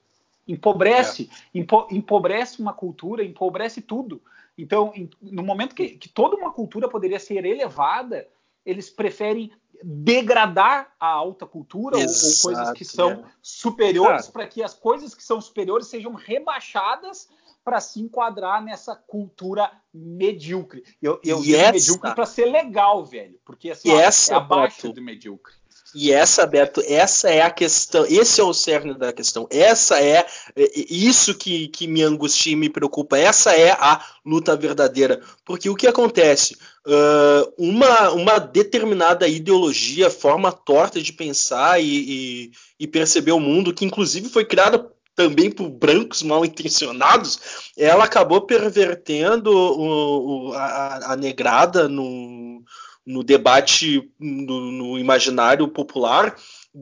[0.46, 1.60] empobrece, é.
[1.60, 4.22] empo, empobrece uma cultura, empobrece tudo.
[4.58, 8.28] Então, em, no momento que, que toda uma cultura poderia ser elevada,
[8.66, 9.50] eles preferem
[9.84, 12.08] degradar a alta cultura ou, ou,
[12.42, 13.24] coisas que são é.
[13.42, 17.30] superiores para que as coisas que são superiores sejam rebaixadas
[17.64, 20.86] para se enquadrar nessa cultura medíocre.
[21.02, 25.54] Eu, eu digo medíocre para ser legal, velho, porque assim, ó, é abaixo do medíocre.
[26.00, 29.48] E essa, Beto, essa é a questão, esse é o cerne da questão.
[29.50, 33.18] Essa é, é isso que, que me angustia e me preocupa.
[33.18, 35.20] Essa é a luta verdadeira.
[35.44, 36.56] Porque o que acontece?
[36.86, 43.74] Uh, uma, uma determinada ideologia, forma torta de pensar e, e, e perceber o mundo,
[43.74, 51.14] que inclusive foi criada também por brancos mal intencionados, ela acabou pervertendo o, o, a,
[51.14, 52.64] a negrada no,
[53.08, 56.36] no debate, no, no imaginário popular,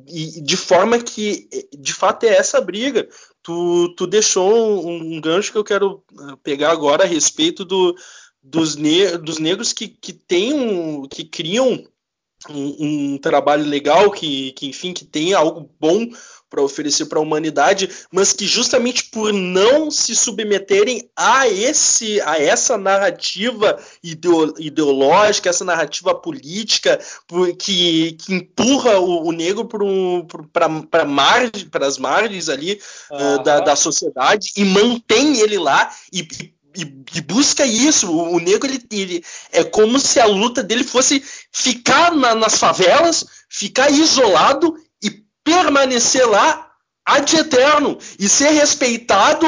[0.07, 3.07] e de forma que, de fato, é essa briga.
[3.43, 7.95] Tu, tu deixou um, um gancho que eu quero eh, pegar agora a respeito do,
[8.41, 11.85] dos, ne dos negros que, que, tem um, que criam
[12.49, 16.07] um, um, trabalho legal, que, que, enfim, que tem algo bom
[16.49, 22.37] para oferecer para a humanidade, mas que justamente por não se submeterem a esse a
[22.37, 26.99] essa narrativa ideológica, essa narrativa política
[27.59, 29.67] que, que empurra o, o negro
[30.51, 32.79] para as margens ali
[33.11, 33.35] uhum.
[33.35, 38.11] uh, da, da sociedade e mantém ele lá e, e e, busca isso.
[38.11, 42.57] O, o negro ele, ele, é como se a luta dele fosse ficar na, nas
[42.57, 44.75] favelas, ficar isolado
[45.45, 46.65] permanecer lá
[47.05, 49.47] ad eterno e ser respeitado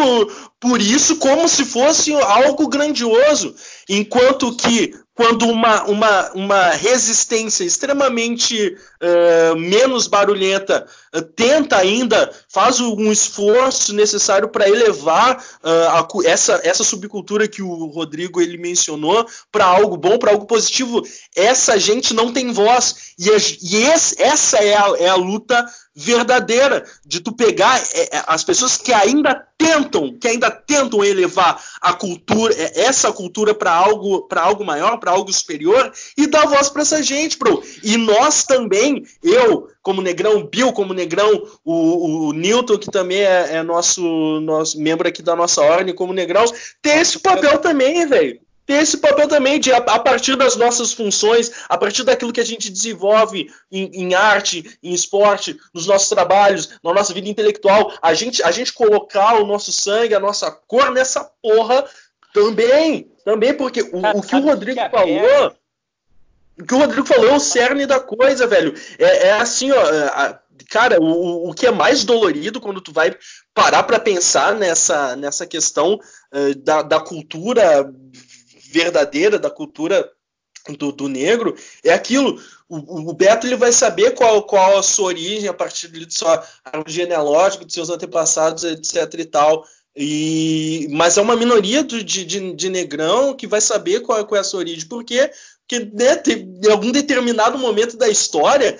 [0.59, 3.55] por isso como se fosse algo grandioso,
[3.89, 12.79] enquanto que quando uma, uma, uma resistência extremamente uh, menos barulhenta uh, tenta ainda, faz
[12.79, 19.25] um esforço necessário para elevar uh, a, essa, essa subcultura que o Rodrigo ele mencionou
[19.51, 21.01] para algo bom, para algo positivo,
[21.35, 23.13] essa gente não tem voz.
[23.17, 23.29] E,
[23.61, 27.81] e esse, essa é a, é a luta verdadeira de tu pegar
[28.27, 34.27] as pessoas que ainda tentam, que ainda tentam elevar a cultura, essa cultura para algo,
[34.27, 37.63] para algo maior, para algo superior e dar voz para essa gente, bro.
[37.83, 38.86] E nós também,
[39.23, 44.79] eu como negrão, Bill como negrão, o, o Newton que também é, é, nosso nosso
[44.79, 46.45] membro aqui da nossa ordem como negrão,
[46.81, 48.39] tem esse papel também, velho.
[48.65, 52.41] ter esse papel também de, a, a, partir das nossas funções, a partir daquilo que
[52.41, 57.93] a gente desenvolve em, em, arte, em esporte, nos nossos trabalhos, na nossa vida intelectual,
[58.01, 61.85] a gente, a gente colocar o nosso sangue, a nossa cor nessa porra
[62.33, 63.09] também.
[63.23, 65.55] Também, porque o, o que o Rodrigo falou.
[66.59, 68.73] O que o Rodrigo falou é o cerne da coisa, velho.
[68.97, 69.79] É, é assim, ó.
[69.79, 70.39] A,
[70.69, 73.15] cara, o, o que é mais dolorido quando tu vai
[73.53, 75.99] parar para pensar nessa, nessa questão
[76.33, 77.91] uh, da, da cultura
[78.71, 80.09] verdadeira, da cultura
[80.77, 82.41] do, do, negro, é aquilo.
[82.67, 86.43] O, o, Beto ele vai saber qual, qual a sua origem a partir de sua
[86.65, 89.13] árvore genealógica, de seus antepassados, etc.
[89.19, 89.63] e tal.
[89.95, 94.37] E, mas é uma minoria do, de, de, de, negrão que vai saber qual, qual
[94.37, 94.87] é a sua origem.
[94.87, 95.03] Por
[95.67, 96.21] Porque né,
[96.63, 98.77] em algum determinado momento da história,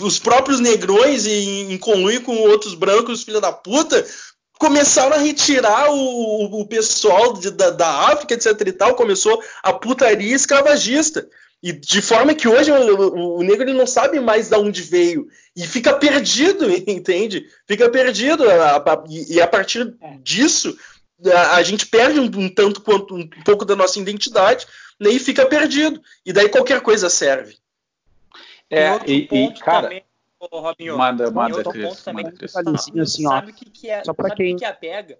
[0.00, 4.06] os próprios negrões, em, em conluio com outros brancos, filha da puta,
[4.58, 9.72] começaram a retirar o, o pessoal de, da, da, África, etc e tal, começou a
[9.72, 11.28] putaria escravagista.
[11.60, 15.26] E de forma que hoje o, o, negro ele não sabe mais de onde veio.
[15.56, 17.44] E fica perdido, entende?
[17.66, 18.48] Fica perdido.
[18.48, 20.76] A, a, e a partir disso,
[21.26, 24.66] a, a gente perde um, um, tanto quanto um pouco da nossa identidade
[25.00, 26.02] e fica perdido.
[26.24, 27.56] E daí qualquer coisa serve.
[28.70, 30.04] É, e, e cara, também,
[30.38, 32.54] oh, Robinho, manda, manda, outro Cris, ponto também, manda, Cris.
[32.56, 34.54] Assim, sabe o que, que é, Só sabe quem...
[34.54, 35.18] que, que é a pega?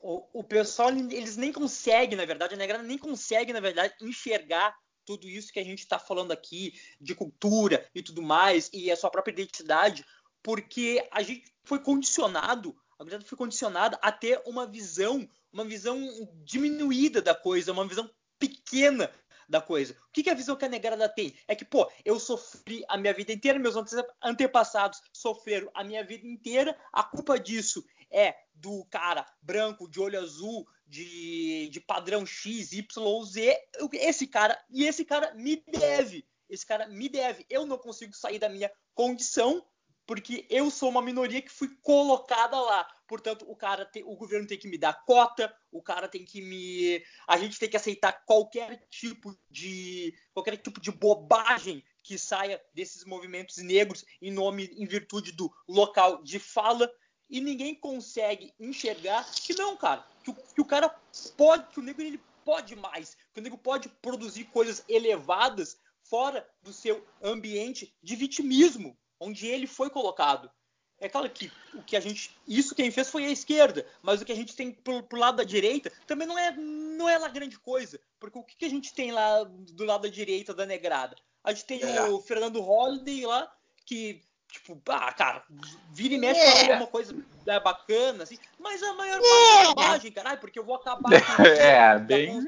[0.00, 4.74] O, o pessoal, eles nem conseguem, na verdade, a negrada nem consegue, na verdade, enxergar
[5.04, 8.96] tudo isso que a gente está falando aqui, de cultura e tudo mais, e a
[8.96, 10.04] sua própria identidade,
[10.42, 15.98] porque a gente foi condicionado, a verdade foi condicionada a ter uma visão, uma visão
[16.44, 18.08] diminuída da coisa, uma visão
[18.48, 19.08] pequena
[19.48, 19.92] da coisa.
[20.08, 21.34] O que, que a visão que a negrada tem?
[21.46, 23.76] É que, pô, eu sofri a minha vida inteira, meus
[24.22, 30.18] antepassados sofreram a minha vida inteira, a culpa disso é do cara branco, de olho
[30.18, 33.58] azul, de, de padrão X, Y Z.
[33.92, 36.26] Esse cara, e esse cara me deve.
[36.48, 37.46] Esse cara me deve.
[37.48, 39.64] Eu não consigo sair da minha condição
[40.06, 42.86] porque eu sou uma minoria que fui colocada lá.
[43.06, 46.40] Portanto, o cara tem, o governo tem que me dar cota, o cara tem que
[46.40, 52.60] me, a gente tem que aceitar qualquer tipo de qualquer tipo de bobagem que saia
[52.74, 56.90] desses movimentos negros em nome, em virtude do local de fala.
[57.30, 60.88] E ninguém consegue enxergar que não, cara, que o, que o cara
[61.36, 66.46] pode, que o negro ele pode mais, que o negro pode produzir coisas elevadas fora
[66.62, 70.50] do seu ambiente de vitimismo onde ele foi colocado.
[70.98, 72.30] É claro que o que a gente.
[72.46, 75.36] Isso quem fez foi a esquerda, mas o que a gente tem pro, pro lado
[75.36, 77.98] da direita também não é, não é lá grande coisa.
[78.20, 81.16] Porque o que, que a gente tem lá do lado da direita da negrada?
[81.42, 82.02] A gente tem é.
[82.04, 83.52] o Fernando Holliday lá,
[83.84, 85.42] que, tipo, ah, cara,
[85.90, 86.70] vira e mexe é.
[86.70, 87.16] alguma coisa
[87.48, 91.10] é, bacana, assim, mas a maior parte é bobagem, caralho, porque eu vou acabar.
[91.58, 92.44] é, bem.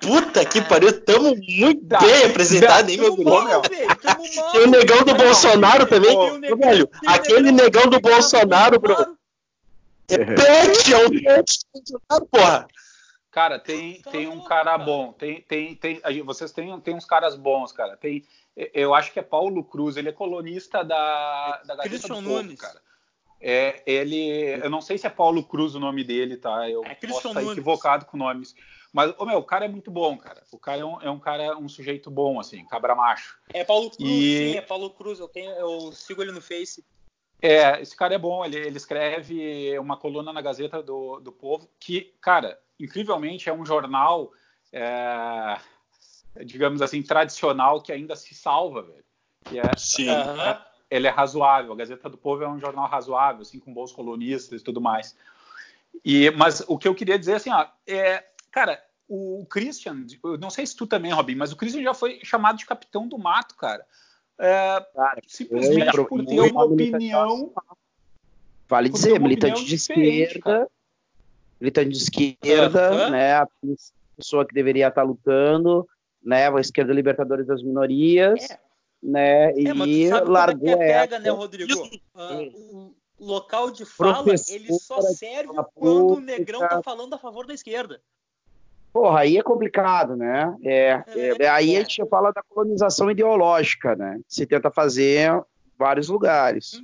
[0.00, 1.98] Puta que pariu, tamo muito tá.
[1.98, 3.62] bem representado, hein, meu irmão?
[4.52, 6.16] Tem o negão do Bolsonaro também.
[6.40, 8.94] velho, aquele negão do Bolsonaro, bro.
[10.08, 11.58] É pet, é um pet,
[12.30, 12.66] porra.
[13.30, 15.12] Cara, tem, tem um cara bom.
[15.12, 17.96] Tem, tem, tem, vocês têm, tem uns caras bons, cara.
[17.96, 18.24] Tem,
[18.56, 22.42] eu acho que é Paulo Cruz, ele é colunista da, da Gazeta Christian do Povo,
[22.42, 22.60] Nunes.
[22.60, 22.80] cara.
[23.40, 26.68] É, ele, eu não sei se é Paulo Cruz o nome dele, tá?
[26.68, 28.54] Eu é posso estar equivocado com nomes.
[28.92, 30.42] Mas, ô, meu, o cara é muito bom, cara.
[30.50, 33.38] O cara é um, é um cara, um sujeito bom, assim, cabra macho.
[33.52, 34.52] É Paulo Cruz, e...
[34.52, 35.18] sim, é Paulo Cruz.
[35.18, 36.84] Eu, tenho, eu sigo ele no Face.
[37.40, 41.68] É, esse cara é bom, ele, ele escreve uma coluna na Gazeta do, do Povo,
[41.78, 44.32] que, cara, incrivelmente é um jornal,
[44.72, 45.56] é,
[46.44, 49.04] digamos assim, tradicional que ainda se salva, velho.
[49.52, 50.10] É, Sim.
[50.10, 53.92] É, ele é razoável, a Gazeta do Povo é um jornal razoável, assim, com bons
[53.92, 55.16] colunistas e tudo mais.
[56.04, 58.24] E, mas o que eu queria dizer, assim, ó, é,
[58.58, 62.18] Cara, o Christian, eu não sei se tu também, Robin, mas o Christian já foi
[62.24, 63.86] chamado de capitão do mato, cara.
[64.36, 67.52] É, cara simplesmente foi, por ter uma opinião.
[68.68, 70.40] Vale dizer, militante de esquerda.
[70.40, 70.68] Cara.
[71.60, 73.34] Militante de esquerda, né?
[73.36, 73.48] A
[74.16, 75.88] pessoa que deveria estar lutando,
[76.20, 76.50] né?
[76.50, 78.50] A esquerda Libertadores das Minorias.
[78.50, 78.58] É.
[79.00, 81.18] Né, é, e largou é pega, essa.
[81.20, 81.72] né, Rodrigo?
[82.12, 87.46] Uh, o local de fala, ele só serve quando o negrão tá falando a favor
[87.46, 88.02] da esquerda.
[88.98, 90.56] Porra, aí é complicado, né?
[90.60, 94.20] É, é, é aí a gente fala da colonização ideológica, né?
[94.26, 95.40] Se tenta fazer em
[95.78, 96.82] vários lugares.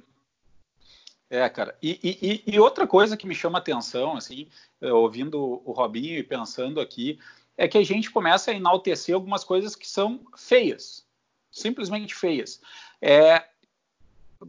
[1.28, 1.76] É, cara.
[1.82, 4.46] E, e, e, outra coisa que me chama atenção, assim,
[4.80, 7.18] é, ouvindo o Robinho e pensando aqui,
[7.58, 11.04] é que a gente começa a enaltecer algumas coisas que são feias,
[11.50, 12.60] simplesmente feias.
[13.02, 13.42] É,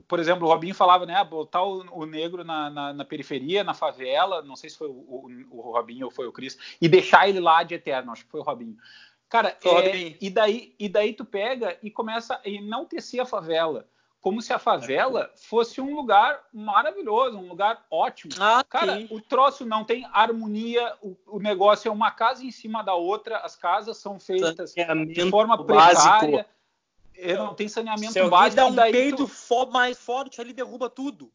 [0.08, 3.74] por exemplo, o Robinho falava, né, botar o, o negro na, na, na, periferia, na
[3.74, 7.28] favela, não sei se foi o, o, o, Robinho ou foi o Cris, e deixar
[7.28, 8.78] ele lá de eterno, acho que foi o Robinho.
[9.28, 13.88] Cara, é, e, daí, e daí tu pega e começa a enaltecer a favela
[14.26, 18.34] como se a favela fosse um lugar maravilhoso, um lugar ótimo.
[18.40, 19.08] Ah, Cara, sim.
[19.12, 23.38] o troço não tem harmonia, o, o, negócio é uma casa em cima da outra,
[23.38, 26.44] as casas são feitas de forma precária,
[27.36, 28.56] não tem saneamento se básico.
[28.56, 29.72] dá um peido tu...
[29.72, 31.32] mais forte, ali derruba tudo.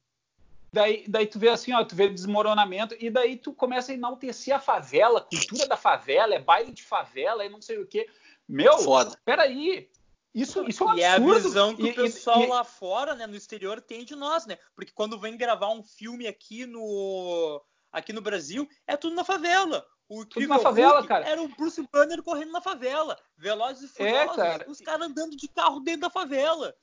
[0.73, 4.55] Daí, daí tu vê assim, ó, tu vê desmoronamento, e daí tu começa a enaltecer
[4.55, 8.09] a favela, a cultura da favela, é baile de favela, e não sei o quê.
[8.49, 9.19] Meu, Foda.
[9.25, 9.91] peraí,
[10.35, 11.33] isso, isso é um e absurdo.
[11.33, 14.15] é a visão que e, o pessoal e, lá fora, né, no exterior, tem de
[14.15, 14.59] nós, né?
[14.75, 17.61] Porque quando vem gravar um filme aqui no
[17.93, 19.85] aqui no Brasil, é tudo na favela.
[20.11, 21.25] O tudo na favela, Hulk cara.
[21.25, 23.17] Era o Bruce Banner correndo na favela.
[23.39, 26.75] Velozes e é, Furiosos, é, os caras andando de carro dentro da favela.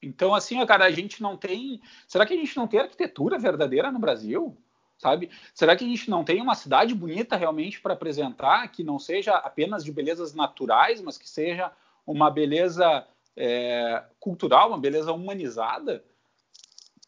[0.00, 1.82] Então, assim, cara, a gente não tem.
[2.06, 4.56] Será que a gente não tem arquitetura verdadeira no Brasil?
[4.96, 5.30] Sabe?
[5.52, 9.32] Será que a gente não tem uma cidade bonita realmente para apresentar, que não seja
[9.32, 11.70] apenas de belezas naturais, mas que seja
[12.06, 13.06] uma beleza
[13.36, 16.02] é, cultural, uma beleza humanizada?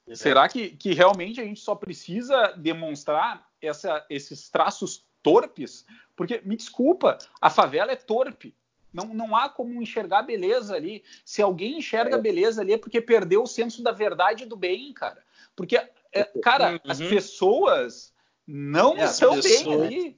[0.07, 0.15] É.
[0.15, 5.85] Será que, que realmente a gente só precisa demonstrar essa, esses traços torpes?
[6.17, 8.55] Porque, me desculpa, a favela é torpe.
[8.93, 11.05] Não, não há como enxergar beleza ali.
[11.25, 12.21] Se alguém enxerga é.
[12.21, 15.23] beleza ali é porque perdeu o senso da verdade e do bem, cara.
[15.55, 15.77] Porque,
[16.13, 16.79] é, cara, uhum.
[16.85, 18.13] as pessoas
[18.47, 20.17] não é, estão bem ali.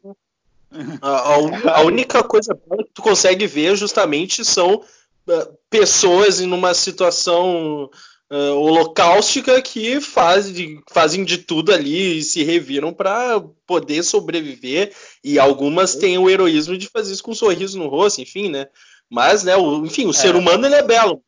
[1.03, 6.72] A, a, a, única coisa que tu consegue ver justamente são uh, pessoas em uma
[6.72, 7.90] situação
[8.33, 14.95] uh, holocaustica que fazem, fazem de tudo ali e se reviram para poder sobreviver.
[15.22, 18.68] E algumas têm o heroísmo de fazer isso com um sorriso no rosto, enfim, né?
[19.11, 20.14] Mas, né, o, enfim, o é.
[20.14, 21.22] ser humano ele é belo.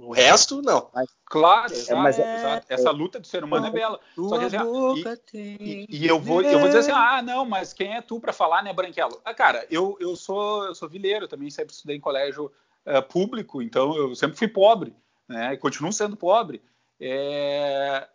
[0.00, 0.90] O resto, não.
[1.24, 2.66] Claro, é, exato, mas, é, exato.
[2.68, 4.00] Essa luta do ser humano é bela.
[4.14, 7.72] Só que, assim, e, e, e, eu vou, eu vou dizer assim, ah, não, mas
[7.72, 9.20] quem é tu para falar, né, Branquelo?
[9.24, 12.50] Ah, cara, eu, eu sou eu sou vileiro, também sempre estudei em colégio
[12.86, 14.94] uh, público, então eu sempre fui pobre,
[15.28, 15.54] né?
[15.54, 16.62] E continuo sendo pobre.
[17.00, 18.06] É,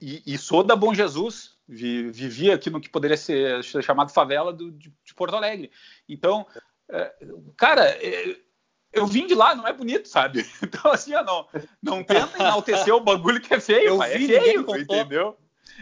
[0.00, 4.52] e, e, sou da Bom Jesus, vi, vivi aqui no que poderia ser chamado favela
[4.52, 5.70] do, de, de Porto Alegre.
[6.08, 6.46] Então,
[6.88, 7.14] é,
[7.56, 8.36] cara, é,
[8.92, 10.46] eu vim de lá, não é bonito, sabe?
[10.62, 11.48] Então, assim, ó, não,
[11.82, 15.36] não tenta enaltecer o bagulho que é feio, eu é vi, é feio, entendeu?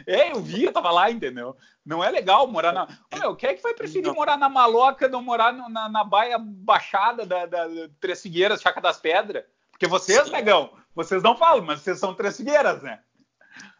[0.07, 1.57] É, eu vi, eu tava lá, entendeu?
[1.85, 2.89] Não é legal morar na.
[3.13, 4.15] Olha, quem é que vai preferir não.
[4.15, 8.61] morar na Maloca não morar no, na, na baia baixada da, da, da Três Figueiras,
[8.61, 9.45] Chaca das Pedras?
[9.77, 13.01] Porque vocês, negão, vocês não falam, mas vocês são Três Figueiras, né?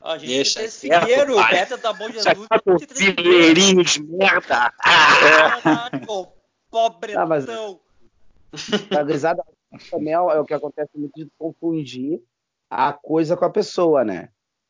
[0.03, 2.47] a gente Deixa tem Três Figueiros, o Beta da Bom Jesus.
[2.93, 4.75] Fileirinho de merda!
[4.79, 5.99] Ah, é.
[6.71, 7.23] Pobretão!
[7.23, 7.47] Ah, mas...
[7.49, 9.43] A grisada
[9.91, 12.21] também é o que acontece muito de confundir
[12.69, 14.29] a coisa com a pessoa, né?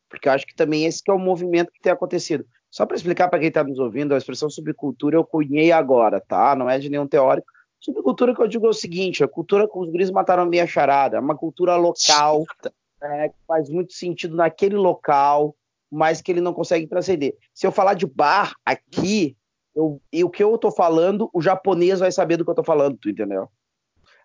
[0.09, 2.47] Porque eu acho que também esse que é o movimento que tem acontecido.
[2.70, 6.55] Só para explicar para quem está nos ouvindo, a expressão subcultura eu cunhei agora, tá?
[6.55, 7.49] Não é de nenhum teórico.
[7.87, 11.18] Subcultura que eu digo é o seguinte: a cultura com os gris mataram meia charada,
[11.18, 12.45] é uma cultura local,
[13.01, 15.55] né, que faz muito sentido naquele local,
[15.89, 17.37] mas que ele não consegue transcender.
[17.55, 19.37] Se eu falar de bar aqui,
[19.72, 22.64] eu, e o que eu tô falando, o japonês vai saber do que eu tô
[22.64, 23.49] falando, tu entendeu?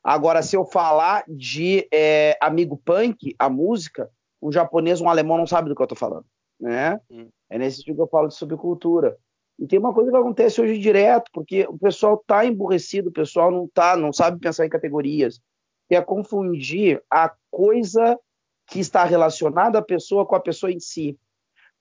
[0.04, 4.10] Agora, se eu falar de é, amigo punk, a música,
[4.42, 6.26] um japonês, um alemão não sabe do que eu estou falando,
[6.60, 7.00] né?
[7.12, 7.30] Hum.
[7.48, 9.16] É nesse sentido que eu falo de subcultura.
[9.62, 13.52] E tem uma coisa que acontece hoje direto, porque o pessoal está emburrecido, o pessoal
[13.52, 15.40] não tá, não sabe pensar em categorias,
[15.88, 18.20] que é confundir a coisa
[18.66, 21.16] que está relacionada à pessoa com a pessoa em si.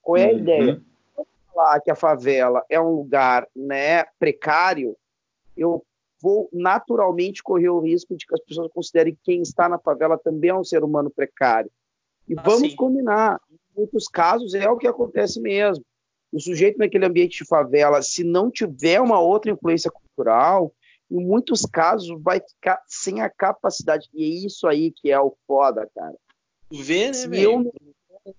[0.03, 0.39] Qual é a uhum.
[0.39, 0.83] ideia?
[1.55, 4.97] falar que a favela é um lugar né, precário,
[5.57, 5.85] eu
[6.21, 10.19] vou naturalmente correr o risco de que as pessoas considerem que quem está na favela
[10.19, 11.71] também é um ser humano precário.
[12.29, 12.77] E ah, vamos sim.
[12.77, 15.85] combinar, em muitos casos é o que acontece mesmo.
[16.33, 20.73] O sujeito naquele ambiente de favela, se não tiver uma outra influência cultural,
[21.11, 24.09] em muitos casos vai ficar sem a capacidade.
[24.15, 26.15] E é isso aí que é o foda, cara.
[26.71, 27.73] Vê, né, se eu não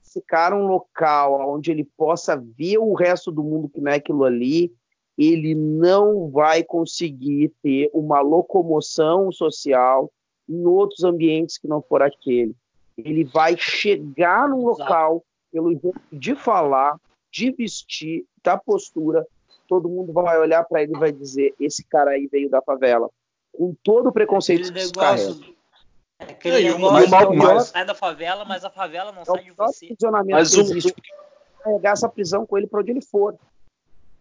[0.02, 3.96] esse cara um local onde ele possa ver o resto do mundo que não é
[3.96, 4.72] aquilo ali,
[5.18, 10.12] ele não vai conseguir ter uma locomoção social
[10.48, 12.56] em outros ambientes que não for aquele.
[12.98, 16.98] Ele vai chegar num local pelo jeito de falar,
[17.32, 19.26] de vestir, da postura,
[19.68, 23.10] todo mundo vai olhar para ele e vai dizer: esse cara aí veio da favela,
[23.54, 25.56] com todo o preconceito aquele que negócio,
[26.20, 27.68] Aquele é, negócio mal, mas...
[27.68, 29.96] sai da favela, mas a favela não é sai de você.
[30.30, 30.62] Mas o...
[30.62, 30.94] existe,
[31.64, 33.36] carregar essa prisão com ele para onde ele for.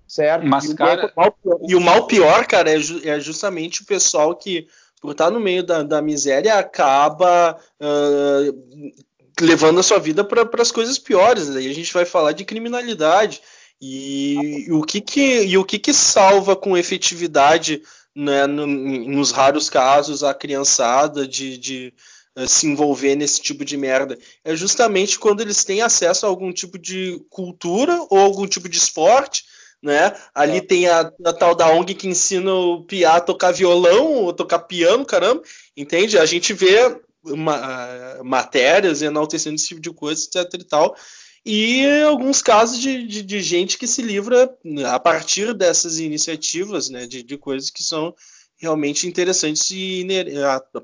[0.07, 0.45] Certo?
[0.47, 1.37] Mas, e, cara, o mal,
[1.69, 4.67] e o mal pior, cara, é, ju é, justamente o pessoal que,
[5.01, 8.93] por estar no meio da, da miséria, acaba uh,
[9.41, 11.55] levando a sua vida para as coisas piores.
[11.55, 13.41] Aí a gente vai falar de criminalidade.
[13.81, 17.83] E, e o que que, e o que, que salva com efetividade
[18.14, 21.95] né, no, nos raros casos a criançada de, de
[22.37, 24.18] uh, se envolver nesse tipo de merda?
[24.45, 28.76] É justamente quando eles têm acesso a algum tipo de cultura ou algum tipo de
[28.76, 29.45] esporte
[29.83, 30.14] né?
[30.35, 30.61] Ali é.
[30.61, 34.61] tem a, a, tal da ONG que ensina o Piá a tocar violão ou tocar
[34.61, 35.43] piano, caramba,
[35.76, 36.18] entende?
[36.18, 40.97] A gente vê ma matérias enaltecendo esse tipo de coisa, etc e tal,
[41.45, 44.55] e alguns casos de, de, de, gente que se livra
[44.87, 48.14] a partir dessas iniciativas, né, de, de coisas que são
[48.59, 49.71] realmente interessantes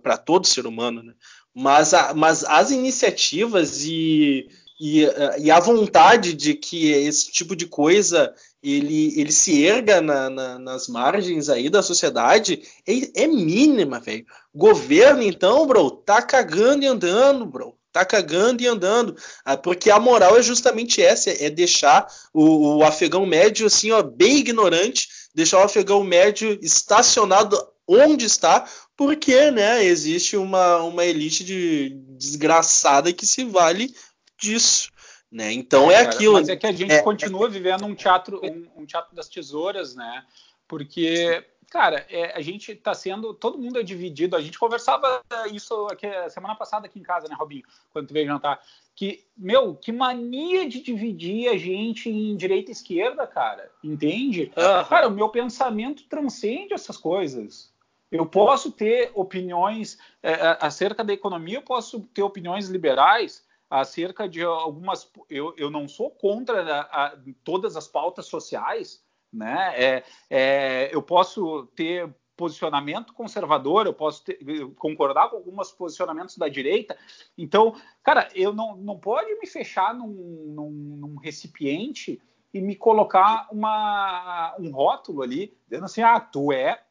[0.03, 1.12] para todo ser humano, né?
[1.55, 4.49] Mas, a, mas as iniciativas e,
[4.79, 5.09] e,
[5.39, 10.59] e, a vontade de que esse tipo de coisa ele, ele se erga na, na,
[10.59, 14.27] nas margens aí da sociedade é, é mínima, velho.
[14.55, 17.74] Governo, então, bro, tá cagando e andando, bro.
[17.93, 19.16] Tá cagando e andando.
[19.43, 24.03] Ah, porque a moral é justamente essa: é deixar o, o afegão médio, assim, ó,
[24.03, 27.57] bem ignorante, deixar o afegão médio estacionado
[27.89, 28.66] onde está,
[28.97, 33.95] porque né, existe uma, uma elite de desgraçada que se vale
[34.39, 34.91] disso.
[35.30, 35.53] Né?
[35.53, 36.34] Então é, é aquilo.
[36.34, 39.95] Mas é que a gente é, continua vivendo um teatro, um, um, teatro das tesouras,
[39.95, 40.24] né?
[40.68, 43.34] Porque, cara, é, a gente está sendo.
[43.34, 44.37] Todo mundo é dividido.
[44.37, 45.20] A gente conversava
[45.53, 47.64] isso aqui, semana passada aqui em casa, né, Robinho?
[47.93, 48.61] Quando tu veio jantar.
[48.95, 53.70] Que, meu, que mania de dividir a gente em direita e esquerda, cara.
[53.84, 54.53] Entende?
[54.57, 54.84] Uhum.
[54.89, 57.74] Cara, o meu pensamento transcende essas coisas.
[58.11, 64.43] Eu posso ter opiniões é, acerca da economia, eu posso ter opiniões liberais, acerca de
[64.43, 65.11] algumas.
[65.29, 69.73] Eu, eu não sou contra a, a, todas as pautas sociais, né?
[69.77, 74.39] É, é, eu posso ter posicionamento conservador, eu posso ter,
[74.77, 76.97] concordar com alguns posicionamentos da direita.
[77.37, 82.21] Então, cara, eu não, não pode me fechar num, num, num recipiente
[82.53, 86.83] e me colocar uma, um rótulo ali, dizendo assim, ah, tu é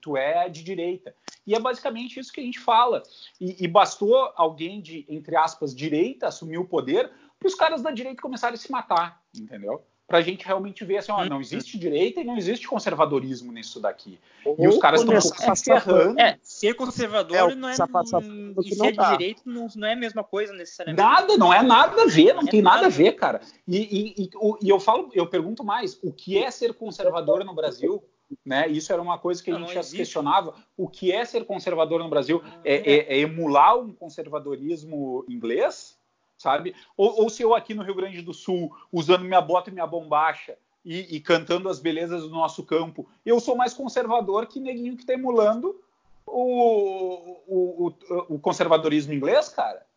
[0.00, 1.14] tu é de direita.
[1.46, 3.02] E é basicamente isso que a gente fala.
[3.40, 7.90] E, e bastou alguém de, entre aspas, direita assumir o poder para os caras da
[7.90, 9.82] direita começarem a se matar, entendeu?
[10.06, 13.78] Para a gente realmente ver assim, ó, não existe direita e não existe conservadorismo nisso
[13.78, 14.18] daqui.
[14.58, 16.18] e os caras estão se ferrando.
[16.18, 20.24] É, ser conservador é, não é e ser de direita não, não, é a mesma
[20.24, 21.02] coisa necessariamente.
[21.02, 23.42] Nada, não é nada a ver, não, não tem é nada a ver, cara.
[23.66, 24.30] E, e, e,
[24.62, 28.02] e eu falo, eu pergunto mais, o que é ser conservador no Brasil?
[28.44, 28.68] Né?
[28.68, 30.54] Isso era uma coisa que a gente já se questionava.
[30.76, 32.42] O que é ser conservador no Brasil?
[32.64, 35.98] É, é, é emular um conservadorismo inglês?
[36.36, 36.74] Sabe?
[36.96, 39.86] Ou, ou, se eu aqui no Rio Grande do Sul, usando minha bota e minha
[39.86, 44.94] bombacha e, e cantando as belezas do nosso campo, eu sou mais conservador que neguinho
[44.94, 45.80] que está emulando
[46.24, 49.87] o, o, o, o conservadorismo inglês, cara?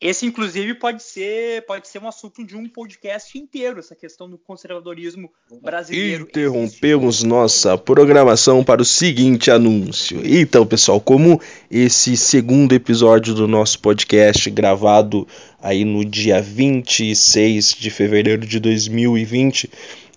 [0.00, 4.38] Esse, inclusive, pode ser, pode ser um assunto de um podcast inteiro, essa questão do
[4.38, 5.30] conservadorismo
[5.60, 6.24] brasileiro.
[6.24, 7.26] Interrompemos Existe...
[7.26, 10.22] nossa programação para o seguinte anúncio.
[10.24, 11.40] Então, pessoal, como
[11.70, 15.28] esse segundo episódio do nosso podcast, gravado
[15.62, 19.68] aí no dia 26 de fevereiro de 2020,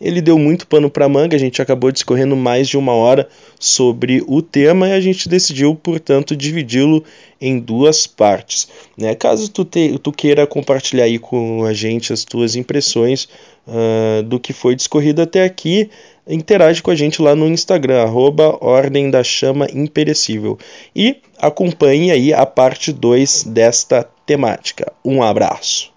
[0.04, 3.28] ele deu muito pano para manga, a gente acabou discorrendo mais de uma hora
[3.58, 7.04] sobre o tema e a gente decidiu, portanto, dividi-lo
[7.40, 8.68] em duas partes.
[8.98, 9.16] Né?
[9.16, 13.30] Caso tu, te, tu queira compartilhar aí com a gente as tuas impressões
[13.68, 15.90] uh, do que foi discorrido até aqui,
[16.28, 20.58] interage com a gente lá no Instagram, arroba Ordem da Chama Imperecível.
[20.96, 24.92] E acompanhe aí a parte 2 desta temática.
[25.04, 25.93] Um abraço.